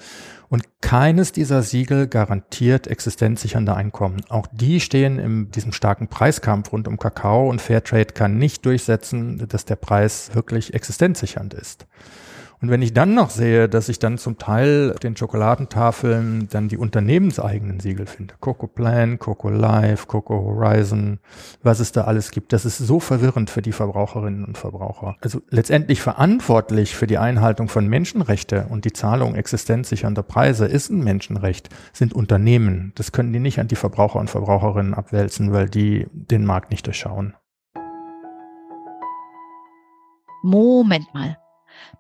Und 0.50 0.64
keines 0.82 1.32
dieser 1.32 1.64
Siegel 1.64 2.08
garantiert 2.08 2.86
existenzsichernde 2.86 3.76
Einkommen. 3.76 4.22
Auch 4.30 4.46
die 4.52 4.80
stehen 4.80 5.18
in 5.18 5.50
diesem 5.50 5.72
starken 5.72 6.08
Preiskampf 6.08 6.72
rund 6.72 6.88
um 6.88 7.00
Kakao 7.00 7.50
und 7.50 7.60
Fairtrade 7.60 8.14
kann 8.14 8.38
nicht 8.38 8.64
durchsetzen, 8.66 9.48
dass 9.48 9.66
der 9.66 9.78
Preis 9.78 10.30
wirklich 10.34 10.76
existenzsichernd 10.76 11.56
ist. 11.56 11.88
Und 12.64 12.70
wenn 12.70 12.82
ich 12.82 12.94
dann 12.94 13.14
noch 13.14 13.30
sehe, 13.30 13.68
dass 13.68 13.90
ich 13.90 14.00
dann 14.00 14.18
zum 14.18 14.38
Teil 14.38 14.94
auf 14.94 15.00
den 15.02 15.18
Schokoladentafeln 15.18 16.48
dann 16.50 16.70
die 16.70 16.78
unternehmenseigenen 16.78 17.82
Siegel 17.82 18.06
finde, 18.06 18.36
Coco 18.40 18.68
Plan, 18.68 19.20
Coco 19.20 19.50
Life, 19.50 20.08
Coco 20.08 20.36
Horizon, 20.36 21.20
was 21.62 21.82
es 21.82 21.92
da 21.92 22.06
alles 22.06 22.32
gibt, 22.32 22.54
das 22.54 22.64
ist 22.64 22.78
so 22.78 23.02
verwirrend 23.02 23.50
für 23.50 23.62
die 23.62 23.74
Verbraucherinnen 23.74 24.46
und 24.46 24.58
Verbraucher. 24.58 25.18
Also 25.20 25.42
letztendlich 25.50 26.00
verantwortlich 26.00 26.96
für 26.96 27.06
die 27.06 27.18
Einhaltung 27.18 27.68
von 27.68 27.86
Menschenrechte 27.86 28.68
und 28.70 28.86
die 28.86 28.94
Zahlung 28.94 29.36
existenzsichernder 29.36 30.24
Preise 30.24 30.66
ist 30.66 30.90
ein 30.90 31.04
Menschenrecht, 31.04 31.68
sind 31.92 32.14
Unternehmen. 32.14 32.94
Das 32.96 33.12
können 33.12 33.34
die 33.34 33.42
nicht 33.42 33.60
an 33.60 33.68
die 33.68 33.76
Verbraucher 33.76 34.22
und 34.22 34.30
Verbraucherinnen 34.30 34.94
abwälzen, 34.94 35.52
weil 35.52 35.68
die 35.68 36.08
den 36.14 36.46
Markt 36.46 36.72
nicht 36.72 36.86
durchschauen. 36.88 37.34
Moment 40.44 41.14
mal 41.14 41.43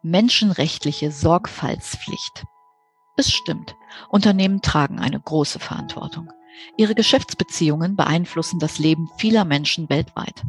menschenrechtliche 0.01 1.11
Sorgfaltspflicht. 1.11 2.45
Es 3.15 3.31
stimmt, 3.31 3.75
Unternehmen 4.09 4.61
tragen 4.61 4.99
eine 4.99 5.19
große 5.19 5.59
Verantwortung. 5.59 6.31
Ihre 6.77 6.95
Geschäftsbeziehungen 6.95 7.95
beeinflussen 7.95 8.59
das 8.59 8.79
Leben 8.79 9.09
vieler 9.17 9.45
Menschen 9.45 9.89
weltweit. 9.89 10.43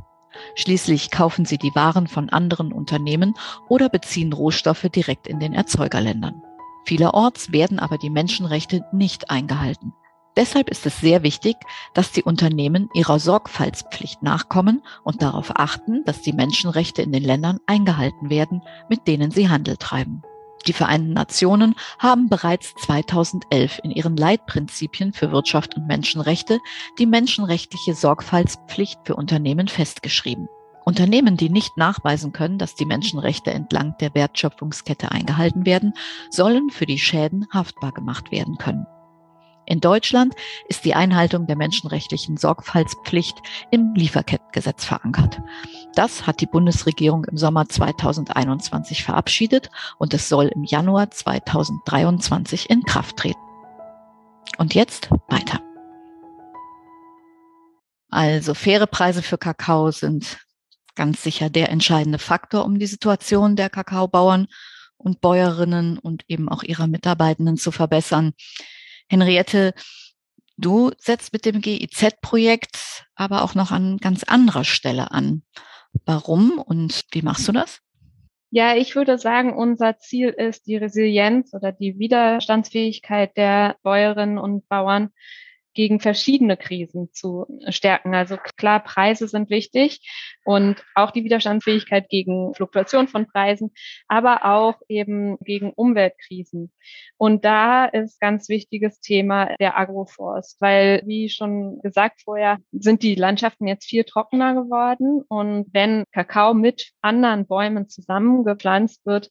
Schließlich 0.55 1.11
kaufen 1.11 1.45
sie 1.45 1.59
die 1.59 1.75
Waren 1.75 2.07
von 2.07 2.31
anderen 2.31 2.73
Unternehmen 2.73 3.35
oder 3.69 3.89
beziehen 3.89 4.33
Rohstoffe 4.33 4.89
direkt 4.95 5.27
in 5.27 5.41
den 5.41 5.53
Erzeugerländern. 5.53 6.43
Vielerorts 6.85 7.53
werden 7.53 7.79
aber 7.79 7.99
die 7.99 8.11
Menschenrechte 8.11 8.85
nicht 8.93 9.31
eingehalten. 9.31 9.95
Deshalb 10.37 10.69
ist 10.69 10.85
es 10.85 10.99
sehr 10.99 11.23
wichtig, 11.23 11.57
dass 11.95 12.11
die 12.11 12.25
Unternehmen 12.25 12.89
ihrer 12.93 13.21
Sorgfaltspflicht 13.21 14.23
nachkommen 14.23 14.83
und 15.05 15.23
darauf 15.23 15.53
achten, 15.57 16.05
dass 16.05 16.23
die 16.23 16.33
Menschenrechte 16.33 17.03
in 17.03 17.13
den 17.13 17.23
Ländern 17.23 17.61
eingehalten 17.67 18.31
werden, 18.31 18.63
mit 18.89 19.07
denen 19.07 19.31
sie 19.31 19.49
Handel 19.49 19.77
treiben. 19.77 20.23
Die 20.67 20.73
Vereinten 20.73 21.13
Nationen 21.13 21.75
haben 21.99 22.29
bereits 22.29 22.75
2011 22.77 23.81
in 23.85 23.91
ihren 23.91 24.17
Leitprinzipien 24.17 25.13
für 25.13 25.31
Wirtschaft 25.31 25.77
und 25.77 25.87
Menschenrechte 25.87 26.59
die 26.99 27.07
menschenrechtliche 27.07 27.95
Sorgfaltspflicht 27.95 29.01
für 29.05 29.15
Unternehmen 29.15 29.69
festgeschrieben. 29.69 30.49
Unternehmen, 30.85 31.37
die 31.37 31.49
nicht 31.49 31.77
nachweisen 31.77 32.33
können, 32.33 32.59
dass 32.59 32.75
die 32.75 32.87
Menschenrechte 32.87 33.51
entlang 33.51 33.95
der 34.01 34.15
Wertschöpfungskette 34.15 35.11
eingehalten 35.11 35.65
werden, 35.65 35.95
sollen 36.31 36.71
für 36.71 36.87
die 36.87 36.99
Schäden 36.99 37.47
haftbar 37.53 37.93
gemacht 37.93 38.33
werden 38.33 38.59
können. 38.59 38.87
In 39.67 39.81
Deutschland 39.81 40.35
ist 40.69 40.85
die 40.85 40.95
Einhaltung 40.95 41.47
der 41.47 41.57
menschenrechtlichen 41.57 42.37
Sorgfaltspflicht 42.37 43.39
im 43.71 43.95
Lieferkettengesetz 43.95 44.85
verankert. 44.85 45.41
Das 45.95 46.27
hat 46.27 46.41
die 46.41 46.47
Bundesregierung 46.47 47.25
im 47.25 47.37
Sommer 47.37 47.69
2021 47.69 49.05
verabschiedet 49.05 49.71
und 49.99 50.13
es 50.13 50.29
soll 50.29 50.47
im 50.49 50.65
Januar 50.65 51.11
2023 51.11 52.69
in 52.69 52.83
Kraft 52.83 53.17
treten. 53.17 53.41
Und 54.59 54.75
jetzt 54.75 55.11
weiter. 55.29 55.61
Also 58.11 58.55
faire 58.55 58.87
Preise 58.87 59.23
für 59.23 59.39
Kakao 59.39 59.91
sind 59.91 60.39
ganz 60.95 61.23
sicher 61.23 61.51
der 61.51 61.71
entscheidende 61.71 62.19
Faktor, 62.19 62.65
um 62.65 62.79
die 62.79 62.87
Situation 62.87 63.57
der 63.57 63.71
Kakaobauern 63.71 64.47
und 64.97 65.21
Bäuerinnen 65.21 65.99
und 65.99 66.25
eben 66.29 66.49
auch 66.49 66.63
ihrer 66.63 66.87
Mitarbeitenden 66.87 67.57
zu 67.57 67.73
verbessern. 67.73 68.33
Henriette, 69.09 69.75
du 70.57 70.91
setzt 70.99 71.33
mit 71.33 71.45
dem 71.45 71.61
GIZ-Projekt 71.61 73.05
aber 73.15 73.43
auch 73.43 73.55
noch 73.55 73.71
an 73.71 73.99
ganz 73.99 74.25
anderer 74.25 74.65
Stelle 74.65 75.11
an. 75.11 75.43
Warum 76.05 76.59
und 76.59 77.03
wie 77.13 77.23
machst 77.23 77.47
du 77.47 77.53
das? 77.53 77.81
Ja, 78.51 78.77
ich 78.77 78.95
würde 78.95 79.19
sagen, 79.19 79.53
unser 79.53 79.99
Ziel 79.99 80.29
ist 80.29 80.67
die 80.67 80.77
Resilienz 80.77 81.55
oder 81.55 81.73
die 81.73 81.99
Widerstandsfähigkeit 81.99 83.37
der 83.37 83.77
Bäuerinnen 83.83 84.39
und 84.39 84.69
Bauern 84.69 85.11
gegen 85.75 86.01
verschiedene 86.01 86.57
Krisen 86.57 87.13
zu 87.13 87.47
stärken. 87.69 88.15
Also 88.15 88.37
klar, 88.57 88.83
Preise 88.83 89.29
sind 89.29 89.51
wichtig 89.51 90.01
und 90.45 90.85
auch 90.95 91.11
die 91.11 91.25
Widerstandsfähigkeit 91.25 92.09
gegen 92.09 92.55
Fluktuation 92.55 93.09
von 93.09 93.27
Preisen, 93.27 93.73
aber 94.09 94.45
auch 94.45 94.77
eben 94.89 95.37
gegen 95.41 95.73
Umweltkrisen. 95.73 96.73
Und 97.17 97.45
da 97.45 97.87
ist 97.87 98.21
ganz 98.21 98.49
wichtiges 98.49 99.01
Thema 99.01 99.55
der 99.61 99.79
Agroforst, 99.79 100.61
weil 100.61 101.03
wie 101.07 101.29
schon 101.29 101.81
gesagt 101.83 102.23
vorher, 102.23 102.59
sind 102.73 103.03
die 103.03 103.15
Landschaften 103.15 103.67
jetzt 103.67 103.87
viel 103.87 104.05
trockener 104.05 104.55
geworden 104.55 105.23
und 105.29 105.67
wenn 105.73 106.05
Kakao 106.13 106.55
mit 106.55 106.93
anderen 107.01 107.47
Bäumen 107.47 107.89
zusammengepflanzt 107.89 109.05
wird, 109.07 109.31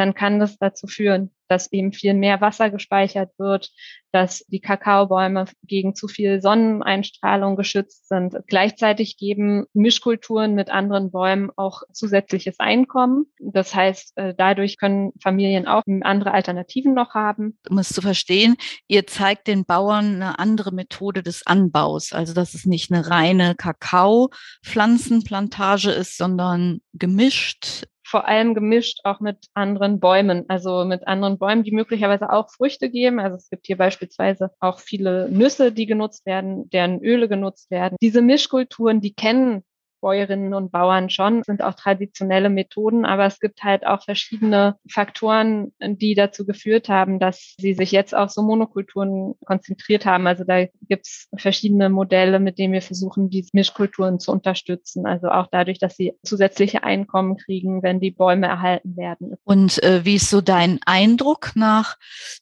dann 0.00 0.14
kann 0.14 0.40
das 0.40 0.56
dazu 0.56 0.86
führen, 0.86 1.30
dass 1.46 1.70
eben 1.72 1.92
viel 1.92 2.14
mehr 2.14 2.40
Wasser 2.40 2.70
gespeichert 2.70 3.32
wird, 3.36 3.68
dass 4.12 4.42
die 4.46 4.60
Kakaobäume 4.60 5.44
gegen 5.62 5.94
zu 5.94 6.08
viel 6.08 6.40
Sonneneinstrahlung 6.40 7.54
geschützt 7.54 8.08
sind. 8.08 8.34
Gleichzeitig 8.46 9.18
geben 9.18 9.66
Mischkulturen 9.74 10.54
mit 10.54 10.70
anderen 10.70 11.10
Bäumen 11.10 11.50
auch 11.54 11.82
zusätzliches 11.92 12.60
Einkommen. 12.60 13.26
Das 13.40 13.74
heißt, 13.74 14.16
äh, 14.16 14.32
dadurch 14.34 14.78
können 14.78 15.12
Familien 15.22 15.68
auch 15.68 15.82
andere 16.00 16.32
Alternativen 16.32 16.94
noch 16.94 17.12
haben. 17.12 17.58
Um 17.68 17.76
es 17.76 17.90
zu 17.90 18.00
verstehen, 18.00 18.56
ihr 18.88 19.06
zeigt 19.06 19.48
den 19.48 19.66
Bauern 19.66 20.14
eine 20.14 20.38
andere 20.38 20.72
Methode 20.72 21.22
des 21.22 21.46
Anbaus. 21.46 22.14
Also, 22.14 22.32
dass 22.32 22.54
es 22.54 22.64
nicht 22.64 22.90
eine 22.90 23.10
reine 23.10 23.54
Kakao-Pflanzenplantage 23.54 25.90
ist, 25.90 26.16
sondern 26.16 26.80
gemischt 26.94 27.84
vor 28.10 28.26
allem 28.26 28.54
gemischt 28.54 29.00
auch 29.04 29.20
mit 29.20 29.46
anderen 29.54 30.00
Bäumen, 30.00 30.44
also 30.48 30.84
mit 30.84 31.06
anderen 31.06 31.38
Bäumen, 31.38 31.62
die 31.62 31.70
möglicherweise 31.70 32.32
auch 32.32 32.50
Früchte 32.50 32.90
geben. 32.90 33.20
Also 33.20 33.36
es 33.36 33.48
gibt 33.48 33.66
hier 33.66 33.76
beispielsweise 33.76 34.50
auch 34.58 34.80
viele 34.80 35.30
Nüsse, 35.30 35.70
die 35.70 35.86
genutzt 35.86 36.26
werden, 36.26 36.68
deren 36.70 37.00
Öle 37.02 37.28
genutzt 37.28 37.70
werden. 37.70 37.96
Diese 38.00 38.20
Mischkulturen, 38.20 39.00
die 39.00 39.14
kennen 39.14 39.62
Bäuerinnen 40.00 40.54
und 40.54 40.72
Bauern 40.72 41.10
schon, 41.10 41.42
sind 41.42 41.62
auch 41.62 41.74
traditionelle 41.74 42.50
Methoden, 42.50 43.04
aber 43.04 43.26
es 43.26 43.40
gibt 43.40 43.62
halt 43.62 43.86
auch 43.86 44.02
verschiedene 44.02 44.76
Faktoren, 44.88 45.72
die 45.80 46.14
dazu 46.14 46.46
geführt 46.46 46.88
haben, 46.88 47.18
dass 47.18 47.54
sie 47.58 47.74
sich 47.74 47.92
jetzt 47.92 48.14
auf 48.14 48.30
so 48.30 48.42
Monokulturen 48.42 49.34
konzentriert 49.44 50.06
haben. 50.06 50.26
Also 50.26 50.44
da 50.44 50.66
gibt 50.88 51.06
es 51.06 51.28
verschiedene 51.36 51.88
Modelle, 51.88 52.40
mit 52.40 52.58
denen 52.58 52.72
wir 52.72 52.82
versuchen, 52.82 53.30
diese 53.30 53.50
Mischkulturen 53.52 54.18
zu 54.18 54.32
unterstützen. 54.32 55.06
Also 55.06 55.28
auch 55.28 55.48
dadurch, 55.50 55.78
dass 55.78 55.96
sie 55.96 56.14
zusätzliche 56.22 56.82
Einkommen 56.84 57.36
kriegen, 57.36 57.82
wenn 57.82 58.00
die 58.00 58.10
Bäume 58.10 58.46
erhalten 58.46 58.96
werden. 58.96 59.34
Und 59.44 59.82
äh, 59.82 60.04
wie 60.04 60.16
ist 60.16 60.30
so 60.30 60.40
dein 60.40 60.80
Eindruck 60.86 61.52
nach 61.54 61.96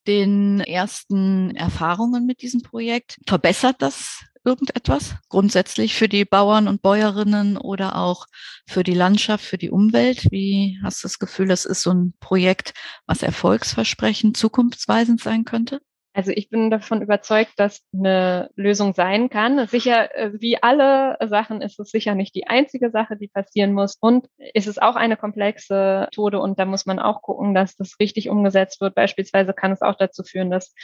den 0.07 0.61
ersten 0.61 1.55
Erfahrungen 1.57 2.27
mit 2.27 2.43
diesem 2.43 2.63
Projekt? 2.63 3.19
Verbessert 3.27 3.77
das 3.81 4.25
irgendetwas 4.45 5.17
grundsätzlich 5.29 5.95
für 5.95 6.09
die 6.09 6.25
Bauern 6.25 6.69
und 6.69 6.83
Bäuerinnen 6.83 7.57
oder 7.57 7.97
auch 7.97 8.27
für 8.67 8.83
die 8.83 8.95
Landschaft, 8.95 9.45
für 9.45 9.59
die 9.59 9.71
Umwelt? 9.71 10.31
Wie 10.31 10.79
hast 10.83 11.03
du 11.03 11.09
das 11.09 11.19
Gefühl, 11.19 11.49
das 11.49 11.65
ist 11.65 11.83
so 11.83 11.91
ein 11.93 12.15
Projekt, 12.21 12.75
was 13.07 13.23
erfolgsversprechend, 13.23 14.37
zukunftsweisend 14.37 15.21
sein 15.21 15.45
könnte? 15.45 15.81
Also 16.19 16.33
ich 16.33 16.51
bin 16.51 16.69
davon 16.69 17.01
überzeugt, 17.01 17.53
dass 17.59 17.81
eine 17.95 18.51
Lösung 18.57 18.93
sein 18.93 19.31
kann. 19.31 19.69
Sicher, 19.69 20.13
äh, 20.17 20.33
wie 20.41 20.61
alle 20.61 21.17
Sachen 21.29 21.63
ist 21.63 21.79
es 21.79 21.91
sicher 21.91 22.17
nicht 22.17 22.35
die 22.35 22.49
einzige 22.49 22.91
Sache, 22.91 23.17
die 23.17 23.29
passieren 23.29 23.73
muss. 23.73 23.97
Und 24.01 24.27
ist 24.55 24.67
es 24.67 24.79
auch 24.79 24.97
eine 24.97 25.17
komplexe 25.17 26.07
Methode 26.07 26.41
und 26.41 26.59
da 26.59 26.65
muss 26.65 26.87
man 26.87 26.99
auch 26.99 27.23
gucken, 27.23 27.55
dass 27.55 27.77
das 27.77 28.01
richtig 28.01 28.31
umgesetzt 28.31 28.81
wird. 28.81 28.97
Beispielsweise 28.97 29.53
kann 29.53 29.71
es 29.71 29.81
auch 29.81 29.95
dazu 29.95 30.25
führen, 30.25 30.51
dass 30.51 30.75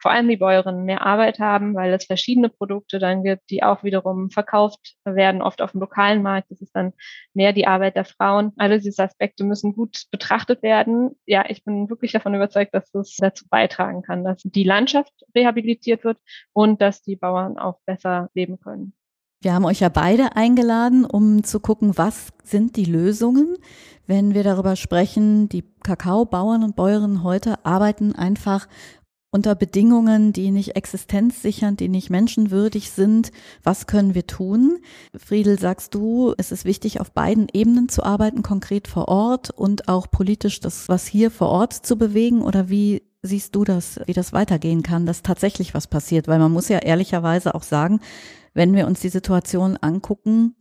vor 0.00 0.10
allem 0.10 0.28
die 0.28 0.36
Bäuerinnen 0.36 0.84
mehr 0.84 1.04
Arbeit 1.04 1.38
haben, 1.38 1.74
weil 1.74 1.92
es 1.92 2.06
verschiedene 2.06 2.48
Produkte 2.48 2.98
dann 2.98 3.22
gibt, 3.22 3.50
die 3.50 3.62
auch 3.62 3.84
wiederum 3.84 4.30
verkauft 4.30 4.96
werden, 5.04 5.42
oft 5.42 5.60
auf 5.60 5.72
dem 5.72 5.80
lokalen 5.80 6.22
Markt. 6.22 6.50
Das 6.50 6.60
ist 6.60 6.74
dann 6.74 6.92
mehr 7.34 7.52
die 7.52 7.66
Arbeit 7.66 7.96
der 7.96 8.04
Frauen. 8.04 8.52
Alle 8.56 8.80
diese 8.80 9.02
Aspekte 9.02 9.44
müssen 9.44 9.74
gut 9.74 10.04
betrachtet 10.10 10.62
werden. 10.62 11.16
Ja, 11.26 11.44
ich 11.48 11.64
bin 11.64 11.90
wirklich 11.90 12.12
davon 12.12 12.34
überzeugt, 12.34 12.74
dass 12.74 12.92
es 12.94 13.16
dazu 13.18 13.46
beitragen 13.48 14.02
kann, 14.02 14.24
dass 14.24 14.42
die 14.42 14.64
Landschaft 14.64 15.12
rehabilitiert 15.34 16.04
wird 16.04 16.18
und 16.52 16.80
dass 16.80 17.02
die 17.02 17.16
Bauern 17.16 17.58
auch 17.58 17.80
besser 17.84 18.30
leben 18.34 18.58
können. 18.58 18.94
Wir 19.42 19.54
haben 19.54 19.64
euch 19.64 19.80
ja 19.80 19.88
beide 19.88 20.36
eingeladen, 20.36 21.06
um 21.06 21.44
zu 21.44 21.60
gucken, 21.60 21.96
was 21.96 22.28
sind 22.42 22.76
die 22.76 22.84
Lösungen, 22.84 23.56
wenn 24.06 24.34
wir 24.34 24.44
darüber 24.44 24.76
sprechen, 24.76 25.48
die 25.48 25.64
Kakaobauern 25.82 26.62
und 26.62 26.76
Bäuerinnen 26.76 27.22
heute 27.22 27.64
arbeiten 27.64 28.14
einfach 28.14 28.68
unter 29.30 29.54
Bedingungen, 29.54 30.32
die 30.32 30.50
nicht 30.50 30.76
existenzsichernd, 30.76 31.78
die 31.80 31.88
nicht 31.88 32.10
menschenwürdig 32.10 32.90
sind. 32.90 33.30
Was 33.62 33.86
können 33.86 34.14
wir 34.14 34.26
tun? 34.26 34.78
Friedel, 35.16 35.58
sagst 35.58 35.94
du, 35.94 36.34
es 36.36 36.50
ist 36.50 36.64
wichtig, 36.64 37.00
auf 37.00 37.12
beiden 37.12 37.46
Ebenen 37.52 37.88
zu 37.88 38.02
arbeiten, 38.02 38.42
konkret 38.42 38.88
vor 38.88 39.08
Ort 39.08 39.50
und 39.50 39.88
auch 39.88 40.10
politisch 40.10 40.60
das, 40.60 40.88
was 40.88 41.06
hier 41.06 41.30
vor 41.30 41.48
Ort 41.48 41.74
zu 41.74 41.96
bewegen? 41.96 42.42
Oder 42.42 42.68
wie 42.68 43.02
siehst 43.22 43.54
du 43.54 43.64
das, 43.64 44.00
wie 44.06 44.14
das 44.14 44.32
weitergehen 44.32 44.82
kann, 44.82 45.06
dass 45.06 45.22
tatsächlich 45.22 45.74
was 45.74 45.86
passiert? 45.86 46.26
Weil 46.26 46.40
man 46.40 46.52
muss 46.52 46.68
ja 46.68 46.78
ehrlicherweise 46.78 47.54
auch 47.54 47.62
sagen, 47.62 48.00
wenn 48.52 48.74
wir 48.74 48.88
uns 48.88 49.00
die 49.00 49.10
Situation 49.10 49.76
angucken, 49.76 50.56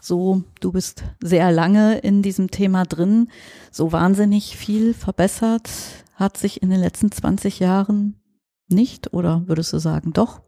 so, 0.00 0.42
du 0.60 0.72
bist 0.72 1.04
sehr 1.20 1.52
lange 1.52 1.98
in 1.98 2.22
diesem 2.22 2.50
Thema 2.50 2.84
drin, 2.84 3.28
so 3.70 3.92
wahnsinnig 3.92 4.56
viel 4.56 4.94
verbessert 4.94 5.70
hat 6.14 6.36
sich 6.36 6.62
in 6.62 6.70
den 6.70 6.80
letzten 6.80 7.10
20 7.10 7.60
Jahren 7.60 8.20
nicht 8.68 9.12
oder 9.12 9.42
würdest 9.46 9.72
du 9.72 9.78
sagen, 9.78 10.12
doch? 10.12 10.42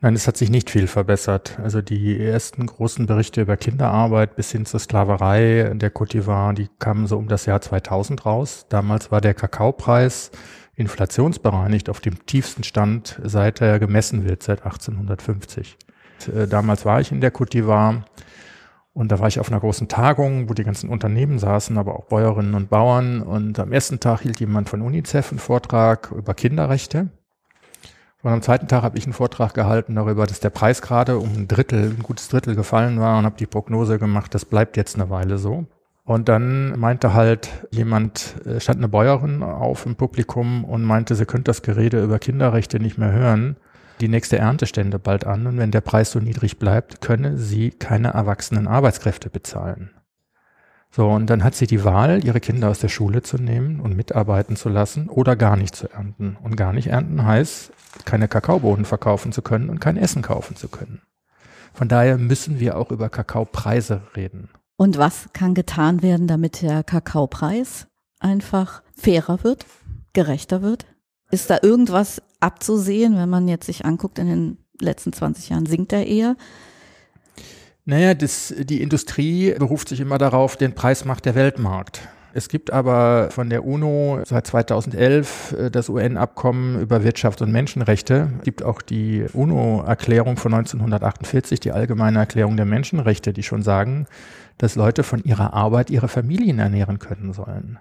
Nein, 0.00 0.14
es 0.14 0.26
hat 0.26 0.36
sich 0.36 0.50
nicht 0.50 0.70
viel 0.70 0.86
verbessert. 0.86 1.58
Also 1.62 1.82
die 1.82 2.18
ersten 2.18 2.66
großen 2.66 3.06
Berichte 3.06 3.42
über 3.42 3.56
Kinderarbeit 3.56 4.34
bis 4.34 4.50
hin 4.50 4.66
zur 4.66 4.80
Sklaverei 4.80 5.72
der 5.74 5.92
d'Ivoire, 5.92 6.54
die 6.54 6.68
kamen 6.78 7.06
so 7.06 7.16
um 7.16 7.28
das 7.28 7.46
Jahr 7.46 7.60
2000 7.60 8.26
raus. 8.26 8.66
Damals 8.68 9.10
war 9.12 9.20
der 9.20 9.34
Kakaopreis 9.34 10.30
inflationsbereinigt 10.74 11.88
auf 11.88 12.00
dem 12.00 12.26
tiefsten 12.26 12.64
Stand, 12.64 13.20
seit 13.22 13.60
er 13.60 13.78
gemessen 13.78 14.24
wird, 14.24 14.42
seit 14.42 14.64
1850. 14.64 15.76
Äh, 16.34 16.48
damals 16.48 16.84
war 16.84 17.00
ich 17.00 17.12
in 17.12 17.20
der 17.20 17.32
d'Ivoire 17.32 18.02
und 18.94 19.10
da 19.10 19.18
war 19.20 19.28
ich 19.28 19.40
auf 19.40 19.50
einer 19.50 19.60
großen 19.60 19.88
Tagung, 19.88 20.50
wo 20.50 20.54
die 20.54 20.64
ganzen 20.64 20.90
Unternehmen 20.90 21.38
saßen, 21.38 21.78
aber 21.78 21.94
auch 21.94 22.04
Bäuerinnen 22.04 22.54
und 22.54 22.68
Bauern. 22.68 23.22
Und 23.22 23.58
am 23.58 23.72
ersten 23.72 24.00
Tag 24.00 24.20
hielt 24.20 24.38
jemand 24.38 24.68
von 24.68 24.82
UNICEF 24.82 25.32
einen 25.32 25.38
Vortrag 25.38 26.12
über 26.12 26.34
Kinderrechte. 26.34 27.08
Und 28.22 28.30
am 28.30 28.42
zweiten 28.42 28.68
Tag 28.68 28.82
habe 28.82 28.98
ich 28.98 29.04
einen 29.04 29.14
Vortrag 29.14 29.54
gehalten 29.54 29.94
darüber, 29.94 30.26
dass 30.26 30.40
der 30.40 30.50
Preis 30.50 30.82
gerade 30.82 31.18
um 31.18 31.32
ein 31.32 31.48
Drittel, 31.48 31.90
ein 31.90 32.02
gutes 32.02 32.28
Drittel 32.28 32.54
gefallen 32.54 33.00
war 33.00 33.18
und 33.18 33.24
habe 33.24 33.36
die 33.38 33.46
Prognose 33.46 33.98
gemacht, 33.98 34.34
das 34.34 34.44
bleibt 34.44 34.76
jetzt 34.76 34.94
eine 34.94 35.08
Weile 35.08 35.38
so. 35.38 35.64
Und 36.04 36.28
dann 36.28 36.78
meinte 36.78 37.14
halt 37.14 37.48
jemand, 37.70 38.36
äh, 38.44 38.60
stand 38.60 38.78
eine 38.78 38.88
Bäuerin 38.88 39.42
auf 39.42 39.86
im 39.86 39.96
Publikum 39.96 40.64
und 40.64 40.82
meinte, 40.84 41.14
sie 41.14 41.26
könnte 41.26 41.44
das 41.44 41.62
Gerede 41.62 42.02
über 42.02 42.18
Kinderrechte 42.18 42.78
nicht 42.78 42.98
mehr 42.98 43.12
hören 43.12 43.56
die 44.02 44.08
nächste 44.08 44.36
Ernte 44.36 44.66
stände 44.66 44.98
bald 44.98 45.24
an 45.26 45.46
und 45.46 45.58
wenn 45.58 45.70
der 45.70 45.80
Preis 45.80 46.10
so 46.10 46.18
niedrig 46.18 46.58
bleibt, 46.58 47.00
könne 47.00 47.38
sie 47.38 47.70
keine 47.70 48.08
erwachsenen 48.08 48.66
Arbeitskräfte 48.66 49.30
bezahlen. 49.30 49.90
So, 50.90 51.08
und 51.08 51.30
dann 51.30 51.42
hat 51.42 51.54
sie 51.54 51.66
die 51.66 51.84
Wahl, 51.84 52.22
ihre 52.22 52.40
Kinder 52.40 52.68
aus 52.68 52.80
der 52.80 52.88
Schule 52.88 53.22
zu 53.22 53.38
nehmen 53.38 53.80
und 53.80 53.96
mitarbeiten 53.96 54.56
zu 54.56 54.68
lassen 54.68 55.08
oder 55.08 55.36
gar 55.36 55.56
nicht 55.56 55.74
zu 55.74 55.88
ernten. 55.88 56.36
Und 56.42 56.56
gar 56.56 56.74
nicht 56.74 56.88
ernten 56.88 57.24
heißt, 57.24 57.72
keine 58.04 58.28
Kakaobohnen 58.28 58.84
verkaufen 58.84 59.32
zu 59.32 59.40
können 59.40 59.70
und 59.70 59.80
kein 59.80 59.96
Essen 59.96 60.20
kaufen 60.20 60.56
zu 60.56 60.68
können. 60.68 61.00
Von 61.72 61.88
daher 61.88 62.18
müssen 62.18 62.60
wir 62.60 62.76
auch 62.76 62.90
über 62.90 63.08
Kakaopreise 63.08 64.02
reden. 64.16 64.50
Und 64.76 64.98
was 64.98 65.28
kann 65.32 65.54
getan 65.54 66.02
werden, 66.02 66.26
damit 66.26 66.60
der 66.60 66.82
Kakaopreis 66.82 67.86
einfach 68.20 68.82
fairer 68.94 69.44
wird, 69.44 69.64
gerechter 70.12 70.60
wird? 70.60 70.84
Ist 71.30 71.48
da 71.48 71.58
irgendwas 71.62 72.20
abzusehen, 72.42 73.16
wenn 73.16 73.28
man 73.28 73.48
jetzt 73.48 73.66
sich 73.66 73.84
anguckt, 73.84 74.18
in 74.18 74.26
den 74.26 74.58
letzten 74.80 75.12
20 75.12 75.50
Jahren 75.50 75.66
sinkt 75.66 75.92
er 75.92 76.06
eher? 76.06 76.36
Naja, 77.84 78.14
das, 78.14 78.54
die 78.56 78.80
Industrie 78.80 79.54
beruft 79.58 79.88
sich 79.88 80.00
immer 80.00 80.18
darauf, 80.18 80.56
den 80.56 80.74
Preis 80.74 81.04
macht 81.04 81.24
der 81.24 81.34
Weltmarkt. 81.34 82.08
Es 82.34 82.48
gibt 82.48 82.72
aber 82.72 83.28
von 83.30 83.50
der 83.50 83.64
UNO 83.64 84.20
seit 84.24 84.46
2011 84.46 85.52
äh, 85.52 85.70
das 85.70 85.88
UN-Abkommen 85.88 86.80
über 86.80 87.04
Wirtschaft 87.04 87.42
und 87.42 87.52
Menschenrechte. 87.52 88.30
Es 88.38 88.44
gibt 88.44 88.62
auch 88.62 88.80
die 88.80 89.26
UNO-Erklärung 89.32 90.36
von 90.36 90.54
1948, 90.54 91.60
die 91.60 91.72
Allgemeine 91.72 92.20
Erklärung 92.20 92.56
der 92.56 92.66
Menschenrechte, 92.66 93.32
die 93.32 93.42
schon 93.42 93.62
sagen, 93.62 94.06
dass 94.58 94.76
Leute 94.76 95.02
von 95.02 95.22
ihrer 95.24 95.52
Arbeit 95.52 95.90
ihre 95.90 96.08
Familien 96.08 96.58
ernähren 96.58 96.98
können 96.98 97.32
sollen. 97.32 97.78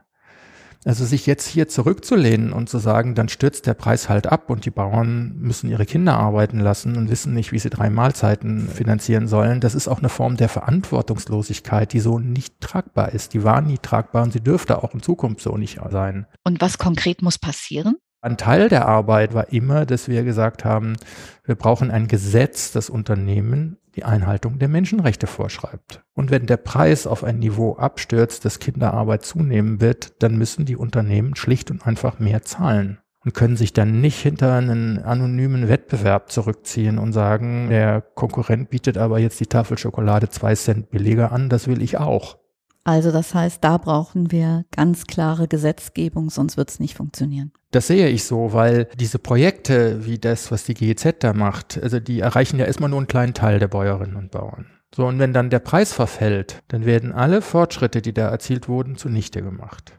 Also 0.83 1.05
sich 1.05 1.27
jetzt 1.27 1.47
hier 1.47 1.67
zurückzulehnen 1.67 2.53
und 2.53 2.67
zu 2.67 2.79
sagen, 2.79 3.13
dann 3.13 3.29
stürzt 3.29 3.67
der 3.67 3.75
Preis 3.75 4.09
halt 4.09 4.25
ab 4.25 4.49
und 4.49 4.65
die 4.65 4.71
Bauern 4.71 5.35
müssen 5.37 5.69
ihre 5.69 5.85
Kinder 5.85 6.17
arbeiten 6.17 6.59
lassen 6.59 6.97
und 6.97 7.09
wissen 7.09 7.35
nicht, 7.35 7.51
wie 7.51 7.59
sie 7.59 7.69
drei 7.69 7.91
Mahlzeiten 7.91 8.67
finanzieren 8.67 9.27
sollen, 9.27 9.61
das 9.61 9.75
ist 9.75 9.87
auch 9.87 9.99
eine 9.99 10.09
Form 10.09 10.37
der 10.37 10.49
Verantwortungslosigkeit, 10.49 11.93
die 11.93 11.99
so 11.99 12.17
nicht 12.17 12.59
tragbar 12.61 13.11
ist. 13.13 13.33
Die 13.35 13.43
war 13.43 13.61
nie 13.61 13.77
tragbar 13.77 14.23
und 14.23 14.33
sie 14.33 14.41
dürfte 14.41 14.83
auch 14.83 14.93
in 14.95 15.03
Zukunft 15.03 15.41
so 15.41 15.55
nicht 15.55 15.79
sein. 15.91 16.25
Und 16.43 16.61
was 16.61 16.79
konkret 16.79 17.21
muss 17.21 17.37
passieren? 17.37 17.97
Ein 18.23 18.37
Teil 18.37 18.69
der 18.69 18.87
Arbeit 18.87 19.33
war 19.33 19.51
immer, 19.51 19.87
dass 19.87 20.07
wir 20.07 20.23
gesagt 20.23 20.63
haben, 20.63 20.95
wir 21.43 21.55
brauchen 21.55 21.89
ein 21.89 22.07
Gesetz, 22.07 22.71
das 22.71 22.89
Unternehmen 22.89 23.77
die 23.95 24.03
Einhaltung 24.03 24.59
der 24.59 24.67
Menschenrechte 24.67 25.25
vorschreibt. 25.25 26.03
Und 26.13 26.29
wenn 26.29 26.45
der 26.45 26.57
Preis 26.57 27.07
auf 27.07 27.23
ein 27.23 27.39
Niveau 27.39 27.75
abstürzt, 27.75 28.45
dass 28.45 28.59
Kinderarbeit 28.59 29.25
zunehmen 29.25 29.81
wird, 29.81 30.21
dann 30.21 30.37
müssen 30.37 30.65
die 30.65 30.77
Unternehmen 30.77 31.35
schlicht 31.35 31.71
und 31.71 31.85
einfach 31.85 32.19
mehr 32.19 32.43
zahlen 32.43 32.99
und 33.23 33.33
können 33.33 33.57
sich 33.57 33.73
dann 33.73 34.01
nicht 34.01 34.19
hinter 34.19 34.55
einen 34.55 34.99
anonymen 34.99 35.67
Wettbewerb 35.67 36.31
zurückziehen 36.31 36.97
und 36.97 37.13
sagen, 37.13 37.69
der 37.69 38.01
Konkurrent 38.01 38.69
bietet 38.69 38.97
aber 38.97 39.19
jetzt 39.19 39.39
die 39.39 39.47
Tafel 39.47 39.77
Schokolade 39.77 40.29
zwei 40.29 40.55
Cent 40.55 40.89
billiger 40.89 41.31
an, 41.31 41.49
das 41.49 41.67
will 41.67 41.81
ich 41.81 41.97
auch. 41.97 42.37
Also 42.83 43.11
das 43.11 43.33
heißt, 43.33 43.63
da 43.63 43.77
brauchen 43.77 44.31
wir 44.31 44.65
ganz 44.71 45.05
klare 45.05 45.47
Gesetzgebung, 45.47 46.29
sonst 46.29 46.57
wird 46.57 46.69
es 46.69 46.79
nicht 46.79 46.95
funktionieren. 46.95 47.51
Das 47.69 47.87
sehe 47.87 48.09
ich 48.09 48.23
so, 48.23 48.53
weil 48.53 48.89
diese 48.99 49.19
Projekte 49.19 50.05
wie 50.05 50.17
das, 50.17 50.51
was 50.51 50.63
die 50.63 50.73
GEZ 50.73 51.15
da 51.19 51.33
macht, 51.33 51.81
also 51.81 51.99
die 51.99 52.19
erreichen 52.19 52.59
ja 52.59 52.65
erstmal 52.65 52.89
nur 52.89 52.99
einen 52.99 53.07
kleinen 53.07 53.33
Teil 53.33 53.59
der 53.59 53.67
Bäuerinnen 53.67 54.15
und 54.15 54.31
Bauern. 54.31 54.65
So, 54.93 55.05
und 55.05 55.19
wenn 55.19 55.31
dann 55.31 55.49
der 55.49 55.59
Preis 55.59 55.93
verfällt, 55.93 56.63
dann 56.67 56.85
werden 56.85 57.13
alle 57.13 57.41
Fortschritte, 57.41 58.01
die 58.01 58.13
da 58.13 58.29
erzielt 58.29 58.67
wurden, 58.67 58.97
zunichte 58.97 59.41
gemacht. 59.41 59.93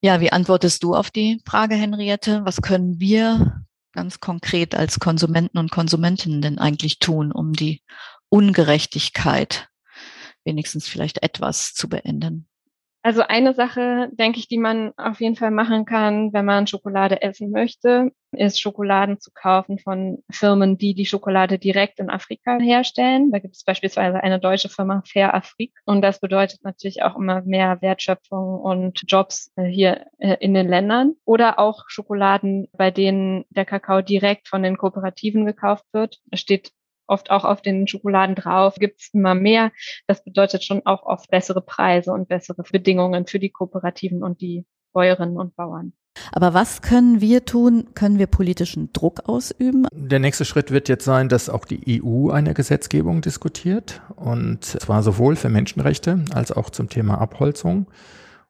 Ja, 0.00 0.20
wie 0.20 0.32
antwortest 0.32 0.82
du 0.82 0.94
auf 0.94 1.10
die 1.10 1.42
Frage, 1.44 1.74
Henriette? 1.74 2.40
Was 2.44 2.62
können 2.62 2.98
wir 2.98 3.62
ganz 3.92 4.20
konkret 4.20 4.74
als 4.74 4.98
Konsumenten 4.98 5.58
und 5.58 5.70
Konsumentinnen 5.70 6.40
denn 6.40 6.58
eigentlich 6.58 6.98
tun, 6.98 7.30
um 7.30 7.52
die 7.52 7.82
Ungerechtigkeit 8.30 9.68
wenigstens 10.44 10.88
vielleicht 10.88 11.22
etwas 11.22 11.74
zu 11.74 11.88
beenden? 11.88 12.48
Also 13.04 13.22
eine 13.22 13.52
Sache, 13.52 14.10
denke 14.12 14.38
ich, 14.38 14.46
die 14.46 14.58
man 14.58 14.92
auf 14.96 15.20
jeden 15.20 15.34
Fall 15.34 15.50
machen 15.50 15.84
kann, 15.86 16.32
wenn 16.32 16.44
man 16.44 16.68
Schokolade 16.68 17.20
essen 17.20 17.50
möchte, 17.50 18.12
ist 18.30 18.60
Schokoladen 18.60 19.18
zu 19.18 19.32
kaufen 19.34 19.80
von 19.80 20.22
Firmen, 20.30 20.78
die 20.78 20.94
die 20.94 21.04
Schokolade 21.04 21.58
direkt 21.58 21.98
in 21.98 22.10
Afrika 22.10 22.58
herstellen. 22.60 23.32
Da 23.32 23.40
gibt 23.40 23.56
es 23.56 23.64
beispielsweise 23.64 24.22
eine 24.22 24.38
deutsche 24.38 24.68
Firma 24.68 25.02
Fair 25.04 25.34
Afrik 25.34 25.72
und 25.84 26.00
das 26.00 26.20
bedeutet 26.20 26.62
natürlich 26.62 27.02
auch 27.02 27.16
immer 27.16 27.42
mehr 27.42 27.82
Wertschöpfung 27.82 28.60
und 28.60 29.02
Jobs 29.08 29.50
äh, 29.56 29.64
hier 29.64 30.06
äh, 30.18 30.36
in 30.38 30.54
den 30.54 30.68
Ländern. 30.68 31.14
Oder 31.24 31.58
auch 31.58 31.82
Schokoladen, 31.88 32.68
bei 32.72 32.92
denen 32.92 33.44
der 33.50 33.64
Kakao 33.64 34.00
direkt 34.02 34.46
von 34.46 34.62
den 34.62 34.78
Kooperativen 34.78 35.44
gekauft 35.44 35.84
wird. 35.92 36.20
Es 36.30 36.38
steht 36.38 36.70
oft 37.06 37.30
auch 37.30 37.44
auf 37.44 37.62
den 37.62 37.86
Schokoladen 37.86 38.34
drauf, 38.34 38.76
gibt 38.76 39.00
es 39.00 39.10
immer 39.12 39.34
mehr. 39.34 39.72
Das 40.06 40.24
bedeutet 40.24 40.64
schon 40.64 40.84
auch 40.84 41.04
oft 41.04 41.30
bessere 41.30 41.60
Preise 41.60 42.12
und 42.12 42.28
bessere 42.28 42.62
Bedingungen 42.62 43.26
für 43.26 43.38
die 43.38 43.50
Kooperativen 43.50 44.22
und 44.22 44.40
die 44.40 44.64
Bäuerinnen 44.92 45.36
und 45.36 45.56
Bauern. 45.56 45.92
Aber 46.30 46.52
was 46.52 46.82
können 46.82 47.20
wir 47.20 47.44
tun? 47.44 47.88
Können 47.94 48.18
wir 48.18 48.26
politischen 48.26 48.92
Druck 48.92 49.28
ausüben? 49.28 49.86
Der 49.92 50.18
nächste 50.18 50.44
Schritt 50.44 50.70
wird 50.70 50.88
jetzt 50.88 51.04
sein, 51.04 51.28
dass 51.28 51.48
auch 51.48 51.64
die 51.64 52.02
EU 52.02 52.30
eine 52.30 52.52
Gesetzgebung 52.54 53.22
diskutiert 53.22 54.02
und 54.16 54.64
zwar 54.64 55.02
sowohl 55.02 55.36
für 55.36 55.48
Menschenrechte 55.48 56.24
als 56.34 56.52
auch 56.52 56.70
zum 56.70 56.88
Thema 56.88 57.18
Abholzung. 57.18 57.86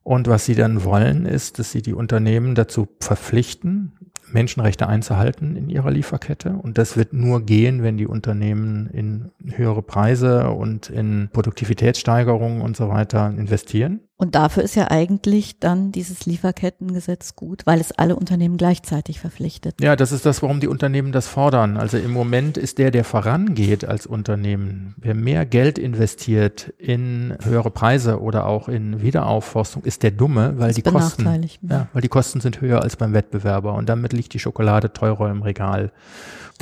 Und 0.05 0.27
was 0.27 0.45
sie 0.45 0.55
dann 0.55 0.85
wollen, 0.85 1.27
ist, 1.27 1.59
dass 1.59 1.71
sie 1.71 1.83
die 1.83 1.95
Unternehmen 1.95 2.55
dazu 2.55 2.89
verpflichten, 3.01 3.93
Menschenrechte 4.33 4.89
einzuhalten 4.89 5.57
in 5.57 5.69
ihrer 5.69 5.91
Lieferkette. 5.91 6.51
Und 6.51 6.79
das 6.79 6.97
wird 6.97 7.13
nur 7.13 7.45
gehen, 7.45 7.83
wenn 7.83 7.97
die 7.97 8.07
Unternehmen 8.07 8.89
in 8.89 9.31
höhere 9.55 9.83
Preise 9.83 10.51
und 10.51 10.89
in 10.89 11.29
Produktivitätssteigerungen 11.33 12.63
und 12.63 12.77
so 12.77 12.89
weiter 12.89 13.29
investieren. 13.29 14.01
Und 14.23 14.37
dafür 14.37 14.63
ist 14.63 14.77
ja 14.77 14.89
eigentlich 14.89 15.59
dann 15.59 15.91
dieses 15.91 16.27
Lieferkettengesetz 16.27 17.35
gut, 17.35 17.63
weil 17.67 17.81
es 17.81 17.91
alle 17.91 18.15
Unternehmen 18.15 18.57
gleichzeitig 18.57 19.19
verpflichtet. 19.19 19.81
Ja, 19.81 19.97
das 19.97 20.13
ist 20.13 20.25
das, 20.25 20.43
warum 20.43 20.61
die 20.61 20.69
Unternehmen 20.69 21.11
das 21.11 21.27
fordern. 21.27 21.77
Also 21.77 21.99
im 21.99 22.13
Moment 22.13 22.57
ist 22.57 22.79
der, 22.79 22.93
der 22.93 23.03
vorangeht 23.03 23.85
als 23.85 24.07
Unternehmen, 24.07 24.95
wer 24.97 25.17
mehr 25.17 25.45
Geld 25.45 25.77
investiert 25.77 26.73
in 26.79 27.37
höhere 27.43 27.73
Preise 27.73 28.21
oder 28.21 28.47
auch 28.47 28.69
in 28.69 29.03
Wiederaufforstung, 29.03 29.83
ist 29.83 30.05
der 30.05 30.13
Dumme, 30.13 30.55
weil 30.57 30.73
die 30.73 30.83
Kosten, 30.83 31.27
ja, 31.69 31.89
weil 31.93 32.03
die 32.03 32.09
Kosten 32.09 32.41
sind 32.41 32.61
höher 32.61 32.81
als 32.81 32.95
beim 32.95 33.15
Wettbewerber 33.15 33.75
und 33.75 33.89
damit 33.89 34.13
liegt 34.13 34.35
die 34.35 34.39
Schokolade 34.39 34.93
teurer 34.93 35.33
im 35.33 35.43
Regal. 35.43 35.91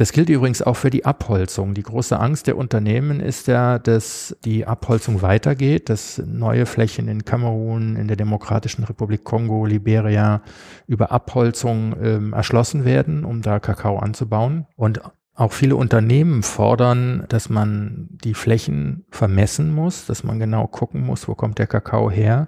Das 0.00 0.12
gilt 0.12 0.30
übrigens 0.30 0.62
auch 0.62 0.78
für 0.78 0.88
die 0.88 1.04
Abholzung. 1.04 1.74
Die 1.74 1.82
große 1.82 2.18
Angst 2.18 2.46
der 2.46 2.56
Unternehmen 2.56 3.20
ist 3.20 3.48
ja, 3.48 3.78
dass 3.78 4.34
die 4.46 4.64
Abholzung 4.66 5.20
weitergeht, 5.20 5.90
dass 5.90 6.22
neue 6.24 6.64
Flächen 6.64 7.06
in 7.06 7.26
Kamerun, 7.26 7.96
in 7.96 8.08
der 8.08 8.16
Demokratischen 8.16 8.84
Republik 8.84 9.24
Kongo, 9.24 9.66
Liberia 9.66 10.40
über 10.86 11.12
Abholzung 11.12 11.94
ähm, 12.02 12.32
erschlossen 12.32 12.86
werden, 12.86 13.26
um 13.26 13.42
da 13.42 13.60
Kakao 13.60 13.98
anzubauen. 13.98 14.66
Und 14.74 15.02
auch 15.34 15.52
viele 15.52 15.76
Unternehmen 15.76 16.42
fordern, 16.42 17.26
dass 17.28 17.50
man 17.50 18.08
die 18.24 18.32
Flächen 18.32 19.04
vermessen 19.10 19.70
muss, 19.70 20.06
dass 20.06 20.24
man 20.24 20.38
genau 20.38 20.66
gucken 20.66 21.04
muss, 21.04 21.28
wo 21.28 21.34
kommt 21.34 21.58
der 21.58 21.66
Kakao 21.66 22.10
her, 22.10 22.46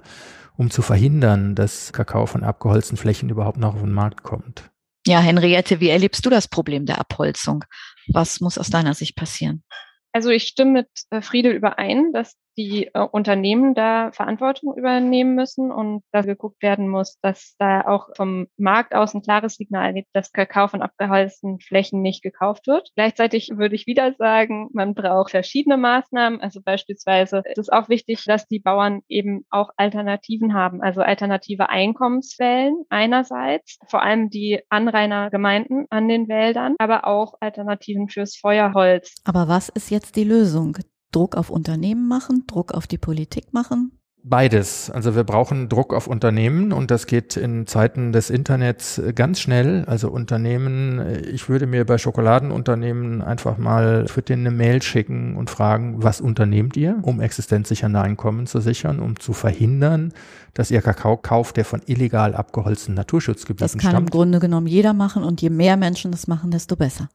um 0.56 0.70
zu 0.70 0.80
verhindern, 0.80 1.54
dass 1.54 1.92
Kakao 1.92 2.24
von 2.24 2.44
abgeholzten 2.44 2.96
Flächen 2.96 3.28
überhaupt 3.28 3.58
noch 3.58 3.74
auf 3.74 3.82
den 3.82 3.92
Markt 3.92 4.22
kommt. 4.22 4.71
Ja, 5.06 5.20
Henriette, 5.20 5.80
wie 5.80 5.88
erlebst 5.88 6.24
du 6.24 6.30
das 6.30 6.46
Problem 6.48 6.86
der 6.86 6.98
Abholzung? 6.98 7.64
Was 8.08 8.40
muss 8.40 8.58
aus 8.58 8.70
deiner 8.70 8.94
Sicht 8.94 9.16
passieren? 9.16 9.64
Also 10.12 10.30
ich 10.30 10.44
stimme 10.44 10.72
mit 10.72 10.88
äh, 11.10 11.22
Friedel 11.22 11.52
überein, 11.52 12.12
dass 12.12 12.36
die 12.56 12.88
äh, 12.92 13.00
Unternehmen 13.00 13.74
da 13.74 14.10
Verantwortung 14.12 14.74
übernehmen 14.76 15.34
müssen 15.34 15.70
und 15.70 16.02
da 16.12 16.22
geguckt 16.22 16.62
werden 16.62 16.88
muss, 16.88 17.18
dass 17.20 17.54
da 17.58 17.82
auch 17.82 18.08
vom 18.16 18.46
Markt 18.56 18.94
aus 18.94 19.14
ein 19.14 19.22
klares 19.22 19.54
Signal 19.54 19.94
gibt, 19.94 20.08
dass 20.12 20.32
Kakao 20.32 20.68
von 20.68 20.82
abgeholzten 20.82 21.60
Flächen 21.60 22.02
nicht 22.02 22.22
gekauft 22.22 22.66
wird. 22.66 22.90
Gleichzeitig 22.94 23.50
würde 23.54 23.74
ich 23.74 23.86
wieder 23.86 24.14
sagen, 24.14 24.68
man 24.72 24.94
braucht 24.94 25.30
verschiedene 25.30 25.76
Maßnahmen. 25.76 26.40
Also 26.40 26.60
beispielsweise 26.62 27.42
ist 27.46 27.58
es 27.58 27.68
auch 27.68 27.88
wichtig, 27.88 28.24
dass 28.24 28.46
die 28.46 28.60
Bauern 28.60 29.00
eben 29.08 29.44
auch 29.50 29.70
Alternativen 29.76 30.54
haben, 30.54 30.82
also 30.82 31.00
alternative 31.00 31.68
Einkommensquellen 31.68 32.84
einerseits, 32.88 33.78
vor 33.88 34.02
allem 34.02 34.30
die 34.30 34.60
Anrainergemeinden 34.68 35.86
an 35.90 36.08
den 36.08 36.28
Wäldern, 36.28 36.74
aber 36.78 37.06
auch 37.06 37.34
Alternativen 37.40 38.08
fürs 38.08 38.36
Feuerholz. 38.36 39.14
Aber 39.24 39.48
was 39.48 39.68
ist 39.68 39.90
jetzt 39.90 40.16
die 40.16 40.24
Lösung? 40.24 40.76
Druck 41.12 41.36
auf 41.36 41.50
Unternehmen 41.50 42.08
machen, 42.08 42.44
Druck 42.46 42.72
auf 42.72 42.86
die 42.86 42.98
Politik 42.98 43.52
machen? 43.52 43.92
Beides. 44.24 44.88
Also 44.88 45.16
wir 45.16 45.24
brauchen 45.24 45.68
Druck 45.68 45.92
auf 45.92 46.06
Unternehmen 46.06 46.72
und 46.72 46.92
das 46.92 47.06
geht 47.06 47.36
in 47.36 47.66
Zeiten 47.66 48.12
des 48.12 48.30
Internets 48.30 49.02
ganz 49.16 49.40
schnell. 49.40 49.84
Also 49.86 50.10
Unternehmen, 50.10 51.24
ich 51.32 51.48
würde 51.48 51.66
mir 51.66 51.84
bei 51.84 51.98
Schokoladenunternehmen 51.98 53.20
einfach 53.20 53.58
mal, 53.58 54.04
ich 54.06 54.14
würde 54.14 54.26
denen 54.26 54.46
eine 54.46 54.56
Mail 54.56 54.80
schicken 54.80 55.34
und 55.34 55.50
fragen, 55.50 56.04
was 56.04 56.20
unternehmt 56.20 56.76
ihr, 56.76 57.00
um 57.02 57.20
existenzsichernde 57.20 58.00
Einkommen 58.00 58.46
zu 58.46 58.60
sichern, 58.60 59.00
um 59.00 59.18
zu 59.18 59.32
verhindern, 59.32 60.12
dass 60.54 60.70
ihr 60.70 60.82
Kakao 60.82 61.16
kauft, 61.16 61.56
der 61.56 61.64
von 61.64 61.82
illegal 61.86 62.36
abgeholzten 62.36 62.94
Naturschutzgebieten 62.94 63.70
stammt. 63.70 63.82
Das 63.82 63.82
kann 63.82 63.90
stammt. 63.90 64.08
im 64.08 64.12
Grunde 64.12 64.38
genommen 64.38 64.68
jeder 64.68 64.92
machen 64.92 65.24
und 65.24 65.42
je 65.42 65.50
mehr 65.50 65.76
Menschen 65.76 66.12
das 66.12 66.28
machen, 66.28 66.52
desto 66.52 66.76
besser. 66.76 67.08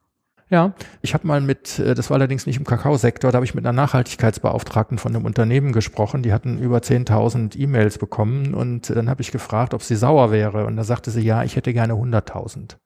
Ja, 0.50 0.72
ich 1.02 1.12
habe 1.12 1.26
mal 1.26 1.42
mit, 1.42 1.78
äh, 1.78 1.94
das 1.94 2.08
war 2.08 2.16
allerdings 2.16 2.46
nicht 2.46 2.56
im 2.56 2.64
Kakaosektor, 2.64 3.30
da 3.30 3.36
habe 3.36 3.44
ich 3.44 3.54
mit 3.54 3.66
einer 3.66 3.74
Nachhaltigkeitsbeauftragten 3.74 4.96
von 4.96 5.14
einem 5.14 5.26
Unternehmen 5.26 5.72
gesprochen, 5.72 6.22
die 6.22 6.32
hatten 6.32 6.58
über 6.58 6.78
10.000 6.78 7.58
E-Mails 7.58 7.98
bekommen 7.98 8.54
und 8.54 8.88
dann 8.88 9.10
habe 9.10 9.20
ich 9.20 9.30
gefragt, 9.30 9.74
ob 9.74 9.82
sie 9.82 9.96
sauer 9.96 10.32
wäre 10.32 10.64
und 10.64 10.76
da 10.76 10.84
sagte 10.84 11.10
sie, 11.10 11.20
ja, 11.20 11.44
ich 11.44 11.56
hätte 11.56 11.74
gerne 11.74 11.94
100.000. 11.94 12.76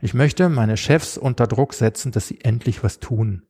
Ich 0.00 0.14
möchte 0.14 0.48
meine 0.48 0.76
Chefs 0.76 1.18
unter 1.18 1.48
Druck 1.48 1.74
setzen, 1.74 2.12
dass 2.12 2.28
sie 2.28 2.40
endlich 2.42 2.84
was 2.84 3.00
tun. 3.00 3.42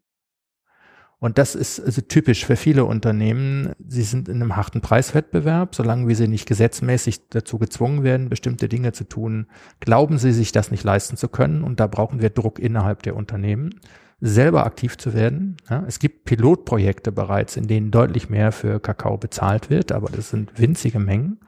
Und 1.21 1.39
das 1.39 1.57
ist 1.57 1.81
also 1.81 2.01
typisch 2.01 2.47
für 2.47 2.55
viele 2.55 2.85
Unternehmen. 2.85 3.73
Sie 3.87 4.03
sind 4.03 4.29
in 4.29 4.37
einem 4.37 4.55
harten 4.57 4.81
Preiswettbewerb. 4.81 5.75
Solange 5.75 6.07
wir 6.07 6.15
sie 6.15 6.29
nicht 6.29 6.47
gesetzmäßig 6.47 7.29
dazu 7.31 7.59
gezwungen 7.59 8.05
werden, 8.05 8.29
bestimmte 8.29 8.69
Dinge 8.69 8.93
zu 8.93 9.05
tun, 9.05 9.47
glauben 9.81 10.19
sie 10.19 10.33
sich 10.33 10.53
das 10.53 10.71
nicht 10.71 10.85
leisten 10.85 11.17
zu 11.17 11.29
können. 11.29 11.65
Und 11.65 11.81
da 11.81 11.89
brauchen 11.89 12.21
wir 12.21 12.31
Druck 12.31 12.61
innerhalb 12.61 13.03
der 13.03 13.17
Unternehmen, 13.17 13.81
selber 14.21 14.65
aktiv 14.65 14.97
zu 14.97 15.13
werden. 15.13 15.57
Ja, 15.69 15.85
es 15.89 15.99
gibt 15.99 16.25
Pilotprojekte 16.25 17.11
bereits, 17.11 17.57
in 17.57 17.67
denen 17.67 17.91
deutlich 17.91 18.31
mehr 18.31 18.53
für 18.53 18.79
Kakao 18.79 19.17
bezahlt 19.17 19.71
wird, 19.71 19.91
aber 19.91 20.11
das 20.11 20.31
sind 20.31 20.59
winzige 20.59 21.01
Mengen. 21.01 21.41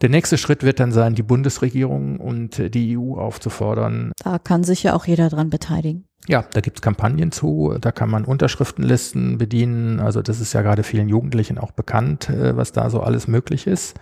Der 0.00 0.08
nächste 0.08 0.38
Schritt 0.38 0.62
wird 0.62 0.78
dann 0.78 0.92
sein, 0.92 1.14
die 1.14 1.24
Bundesregierung 1.24 2.20
und 2.20 2.74
die 2.74 2.96
EU 2.96 3.14
aufzufordern. 3.14 4.12
Da 4.22 4.38
kann 4.38 4.62
sich 4.62 4.84
ja 4.84 4.94
auch 4.94 5.06
jeder 5.06 5.28
dran 5.28 5.50
beteiligen. 5.50 6.07
Ja, 6.28 6.42
da 6.42 6.60
gibt's 6.60 6.82
Kampagnen 6.82 7.32
zu, 7.32 7.74
da 7.80 7.90
kann 7.90 8.10
man 8.10 8.26
Unterschriftenlisten 8.26 9.38
bedienen. 9.38 9.98
Also 9.98 10.20
das 10.20 10.40
ist 10.40 10.52
ja 10.52 10.60
gerade 10.60 10.82
vielen 10.82 11.08
Jugendlichen 11.08 11.56
auch 11.58 11.72
bekannt, 11.72 12.28
äh, 12.28 12.54
was 12.54 12.72
da 12.72 12.90
so 12.90 13.00
alles 13.00 13.28
möglich 13.28 13.66
ist. 13.66 13.98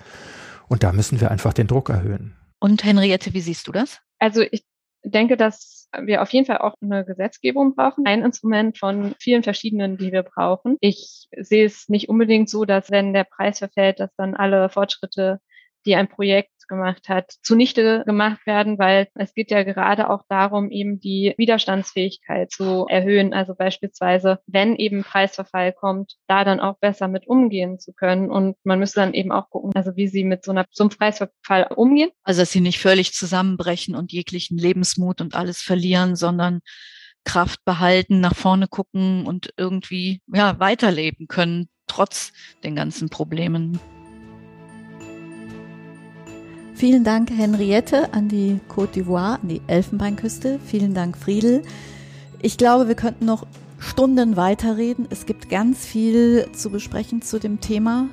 Und 0.68 0.82
da 0.82 0.92
müssen 0.92 1.20
wir 1.20 1.30
einfach 1.30 1.52
den 1.52 1.68
Druck 1.68 1.88
erhöhen. 1.88 2.36
Und 2.58 2.84
Henriette, 2.84 3.32
wie 3.32 3.40
siehst 3.40 3.68
du 3.68 3.72
das? 3.72 4.00
Also 4.18 4.42
ich 4.42 4.64
denke, 5.04 5.36
dass 5.36 5.88
wir 5.96 6.20
auf 6.20 6.30
jeden 6.30 6.46
Fall 6.46 6.58
auch 6.58 6.74
eine 6.80 7.04
Gesetzgebung 7.04 7.76
brauchen. 7.76 8.06
Ein 8.06 8.24
Instrument 8.24 8.76
von 8.76 9.14
vielen 9.20 9.44
verschiedenen, 9.44 9.96
die 9.96 10.10
wir 10.10 10.24
brauchen. 10.24 10.76
Ich 10.80 11.28
sehe 11.36 11.64
es 11.64 11.88
nicht 11.88 12.08
unbedingt 12.08 12.50
so, 12.50 12.64
dass 12.64 12.90
wenn 12.90 13.12
der 13.12 13.24
Preis 13.24 13.60
verfällt, 13.60 14.00
dass 14.00 14.10
dann 14.16 14.34
alle 14.34 14.68
Fortschritte 14.68 15.38
die 15.86 15.94
ein 15.94 16.08
Projekt 16.08 16.50
gemacht 16.68 17.08
hat, 17.08 17.32
zunichte 17.42 18.02
gemacht 18.06 18.46
werden, 18.46 18.78
weil 18.78 19.08
es 19.14 19.34
geht 19.34 19.50
ja 19.50 19.62
gerade 19.62 20.10
auch 20.10 20.22
darum, 20.28 20.70
eben 20.70 21.00
die 21.00 21.34
Widerstandsfähigkeit 21.36 22.50
zu 22.50 22.86
erhöhen. 22.88 23.32
Also 23.32 23.54
beispielsweise, 23.54 24.40
wenn 24.46 24.76
eben 24.76 25.04
Preisverfall 25.04 25.72
kommt, 25.72 26.14
da 26.26 26.44
dann 26.44 26.60
auch 26.60 26.78
besser 26.78 27.08
mit 27.08 27.26
umgehen 27.26 27.78
zu 27.78 27.92
können. 27.92 28.30
Und 28.30 28.56
man 28.64 28.78
müsste 28.78 29.00
dann 29.00 29.14
eben 29.14 29.32
auch 29.32 29.50
gucken, 29.50 29.72
also 29.74 29.96
wie 29.96 30.08
sie 30.08 30.24
mit 30.24 30.44
so, 30.44 30.52
einer, 30.52 30.64
so 30.70 30.84
einem 30.84 30.90
Preisverfall 30.90 31.68
umgehen. 31.74 32.10
Also 32.22 32.42
dass 32.42 32.52
sie 32.52 32.60
nicht 32.60 32.78
völlig 32.78 33.12
zusammenbrechen 33.12 33.94
und 33.94 34.12
jeglichen 34.12 34.58
Lebensmut 34.58 35.20
und 35.20 35.34
alles 35.34 35.60
verlieren, 35.60 36.16
sondern 36.16 36.60
Kraft 37.24 37.64
behalten, 37.64 38.20
nach 38.20 38.36
vorne 38.36 38.68
gucken 38.68 39.26
und 39.26 39.52
irgendwie 39.56 40.20
ja 40.32 40.58
weiterleben 40.60 41.26
können, 41.26 41.68
trotz 41.86 42.32
den 42.62 42.76
ganzen 42.76 43.10
Problemen. 43.10 43.80
Vielen 46.76 47.04
Dank, 47.04 47.30
Henriette, 47.30 48.12
an 48.12 48.28
die 48.28 48.60
Côte 48.68 48.92
d'Ivoire, 48.92 49.40
an 49.40 49.48
die 49.48 49.62
Elfenbeinküste. 49.66 50.60
Vielen 50.62 50.92
Dank, 50.92 51.16
Friedel. 51.16 51.62
Ich 52.42 52.58
glaube, 52.58 52.86
wir 52.86 52.94
könnten 52.94 53.24
noch 53.24 53.46
Stunden 53.78 54.36
weiterreden. 54.36 55.06
Es 55.08 55.24
gibt 55.24 55.48
ganz 55.48 55.86
viel 55.86 56.46
zu 56.52 56.68
besprechen 56.68 57.22
zu 57.22 57.40
dem 57.40 57.62
Thema. 57.62 58.08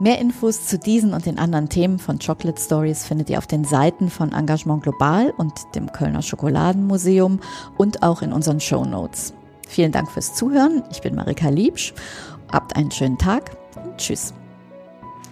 Mehr 0.00 0.18
Infos 0.20 0.66
zu 0.66 0.78
diesen 0.78 1.12
und 1.12 1.26
den 1.26 1.38
anderen 1.38 1.68
Themen 1.68 1.98
von 1.98 2.18
Chocolate 2.18 2.58
Stories 2.58 3.04
findet 3.04 3.28
ihr 3.28 3.36
auf 3.36 3.46
den 3.46 3.64
Seiten 3.64 4.08
von 4.08 4.32
Engagement 4.32 4.84
Global 4.84 5.34
und 5.36 5.52
dem 5.74 5.92
Kölner 5.92 6.22
Schokoladenmuseum 6.22 7.40
und 7.76 8.02
auch 8.02 8.22
in 8.22 8.32
unseren 8.32 8.60
Show 8.60 8.86
Notes. 8.86 9.34
Vielen 9.68 9.92
Dank 9.92 10.10
fürs 10.10 10.34
Zuhören. 10.34 10.82
Ich 10.90 11.02
bin 11.02 11.14
Marika 11.14 11.50
Liebsch. 11.50 11.92
Habt 12.50 12.74
einen 12.74 12.90
schönen 12.90 13.18
Tag 13.18 13.50
und 13.84 13.98
tschüss. 13.98 14.32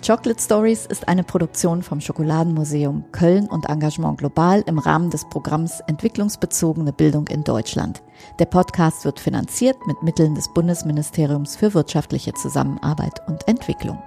Chocolate 0.07 0.41
Stories 0.41 0.87
ist 0.87 1.09
eine 1.09 1.25
Produktion 1.25 1.83
vom 1.83 2.01
Schokoladenmuseum 2.01 3.05
Köln 3.13 3.47
und 3.49 3.69
Engagement 3.69 4.19
Global 4.19 4.63
im 4.67 4.79
Rahmen 4.79 5.11
des 5.11 5.29
Programms 5.29 5.81
Entwicklungsbezogene 5.87 6.93
Bildung 6.93 7.27
in 7.29 7.45
Deutschland. 7.45 8.03
Der 8.39 8.47
Podcast 8.47 9.05
wird 9.05 9.21
finanziert 9.21 9.77
mit 9.87 10.03
Mitteln 10.03 10.35
des 10.35 10.53
Bundesministeriums 10.55 11.57
für 11.57 11.75
wirtschaftliche 11.75 12.33
Zusammenarbeit 12.35 13.21
und 13.27 13.47
Entwicklung. 13.49 14.03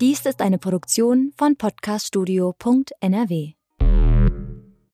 Dies 0.00 0.26
ist 0.26 0.42
eine 0.42 0.58
Produktion 0.58 1.32
von 1.36 1.56
podcaststudio.nrw. 1.56 3.63